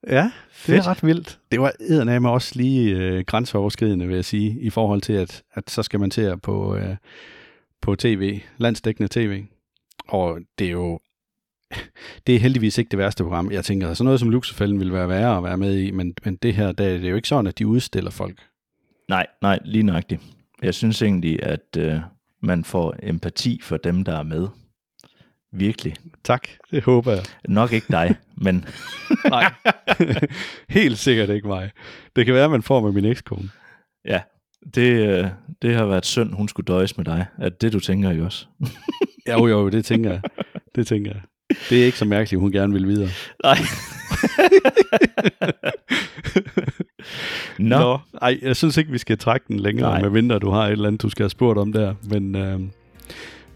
Ja, 0.09 0.23
det 0.23 0.31
Fedt. 0.51 0.79
er 0.79 0.87
ret 0.87 1.03
vildt. 1.03 1.39
Det 1.51 1.61
var 1.61 1.71
eddermame 1.79 2.29
også 2.29 2.51
lige 2.55 2.95
øh, 2.95 3.23
grænseoverskridende, 3.27 4.07
vil 4.07 4.15
jeg 4.15 4.25
sige, 4.25 4.59
i 4.61 4.69
forhold 4.69 5.01
til, 5.01 5.13
at, 5.13 5.43
at 5.53 5.69
så 5.69 5.83
skal 5.83 5.99
man 5.99 6.09
til 6.09 6.21
at 6.21 6.41
på, 6.41 6.75
øh, 6.75 6.95
på 7.81 7.95
tv, 7.95 8.41
landsdækkende 8.57 9.09
tv. 9.11 9.43
Og 10.07 10.39
det 10.59 10.67
er 10.67 10.71
jo 10.71 10.99
det 12.27 12.35
er 12.35 12.39
heldigvis 12.39 12.77
ikke 12.77 12.89
det 12.89 12.99
værste 12.99 13.23
program. 13.23 13.51
Jeg 13.51 13.65
tænker, 13.65 13.93
sådan 13.93 14.05
noget 14.05 14.19
som 14.19 14.29
Luxefælden 14.29 14.79
ville 14.79 14.93
være 14.93 15.09
værre 15.09 15.37
at 15.37 15.43
være 15.43 15.57
med 15.57 15.77
i, 15.77 15.91
men, 15.91 16.15
men 16.25 16.35
det 16.35 16.53
her, 16.53 16.71
der, 16.71 16.97
det 16.97 17.05
er 17.05 17.09
jo 17.09 17.15
ikke 17.15 17.27
sådan, 17.27 17.47
at 17.47 17.59
de 17.59 17.67
udstiller 17.67 18.11
folk. 18.11 18.39
Nej, 19.09 19.27
nej, 19.41 19.59
lige 19.65 19.83
nøjagtigt. 19.83 20.21
Jeg 20.61 20.73
synes 20.73 21.01
egentlig, 21.01 21.43
at 21.43 21.77
øh, 21.77 21.99
man 22.41 22.63
får 22.63 22.95
empati 23.03 23.59
for 23.63 23.77
dem, 23.77 24.03
der 24.03 24.19
er 24.19 24.23
med. 24.23 24.47
Virkelig. 25.51 25.95
Tak, 26.23 26.47
det 26.71 26.83
håber 26.83 27.11
jeg. 27.11 27.23
Nok 27.47 27.73
ikke 27.73 27.87
dig, 27.91 28.15
men 28.45 28.65
Nej, 29.29 29.53
helt 30.69 30.97
sikkert 30.97 31.29
ikke 31.29 31.47
mig. 31.47 31.71
Det 32.15 32.25
kan 32.25 32.35
være, 32.35 32.45
at 32.45 32.51
man 32.51 32.63
får 32.63 32.81
med 32.81 32.91
min 32.91 33.05
ekskone. 33.05 33.49
ja, 34.05 34.21
det, 34.75 34.91
øh, 35.09 35.27
det 35.61 35.75
har 35.75 35.85
været 35.85 36.05
synd, 36.05 36.33
hun 36.33 36.47
skulle 36.47 36.65
døjes 36.65 36.97
med 36.97 37.05
dig. 37.05 37.25
At 37.39 37.61
det, 37.61 37.73
du 37.73 37.79
tænker 37.79 38.11
jo 38.11 38.25
også. 38.25 38.45
Jo, 39.29 39.47
jo, 39.47 39.69
det 39.69 39.85
tænker 39.85 40.11
jeg. 40.11 40.21
Det 40.75 40.87
tænker 40.87 41.11
jeg. 41.11 41.21
Det 41.69 41.81
er 41.81 41.85
ikke 41.85 41.97
så 41.97 42.05
mærkeligt, 42.05 42.41
hun 42.41 42.51
gerne 42.51 42.73
vil 42.73 42.87
videre. 42.87 43.09
Nej. 43.43 43.57
Nå. 47.59 47.79
Nå. 47.79 47.99
Ej, 48.21 48.39
jeg 48.41 48.55
synes 48.55 48.77
ikke, 48.77 48.91
vi 48.91 48.97
skal 48.97 49.17
trække 49.17 49.45
den 49.47 49.59
længere, 49.59 49.89
Nej. 49.89 50.01
medmindre 50.01 50.39
du 50.39 50.49
har 50.49 50.65
et 50.65 50.71
eller 50.71 50.87
andet, 50.87 51.01
du 51.01 51.09
skal 51.09 51.23
have 51.23 51.29
spurgt 51.29 51.59
om 51.59 51.73
der. 51.73 51.93
Men, 52.09 52.35
øh, 52.35 52.59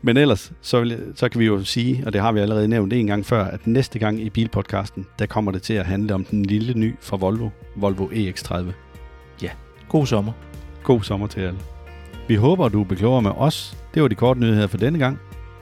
men 0.02 0.18
ellers, 0.18 0.54
så, 0.62 0.80
vil, 0.80 0.98
så 1.16 1.30
kan 1.30 1.40
vi 1.40 1.46
jo 1.46 1.64
sige, 1.64 2.04
og 2.06 2.14
det 2.14 2.22
har 2.22 2.32
vi 2.32 2.40
allerede 2.40 2.68
nævnt 2.68 2.94
en 2.94 3.08
gang 3.08 3.26
før, 3.26 3.44
at 3.44 3.68
næste 3.68 4.00
gang 4.00 4.22
i 4.22 4.30
Bilpodcasten, 4.30 5.06
der 5.20 5.26
kommer 5.26 5.52
det 5.52 5.62
til 5.62 5.74
at 5.74 5.86
handle 5.86 6.14
om 6.14 6.26
den 6.26 6.46
lille 6.46 6.74
ny 6.74 6.96
fra 7.02 7.18
Volvo, 7.18 7.50
Volvo 7.76 8.08
EX30. 8.08 8.72
God 9.92 10.06
sommer. 10.06 10.32
God 10.84 11.02
sommer 11.02 11.28
til 11.28 11.42
alle. 11.42 11.60
Vi 12.28 12.36
håber, 12.36 12.70
du 12.70 12.82
er 12.82 12.96
klogere 12.96 13.22
med 13.22 13.32
os. 13.38 13.78
Det 13.94 14.02
var 14.02 14.08
de 14.08 14.16
korte 14.16 14.40
nyheder 14.40 14.68
for 14.68 14.78
denne 14.78 15.00
gang. 15.00 15.20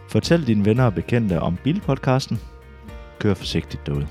Fortæl 0.10 0.48
dine 0.48 0.66
venner 0.66 0.86
og 0.86 0.94
bekendte 0.94 1.40
om 1.40 1.58
Bilpodcasten. 1.64 2.40
Kør 3.20 3.34
forsigtigt 3.34 3.86
derude. 3.86 4.08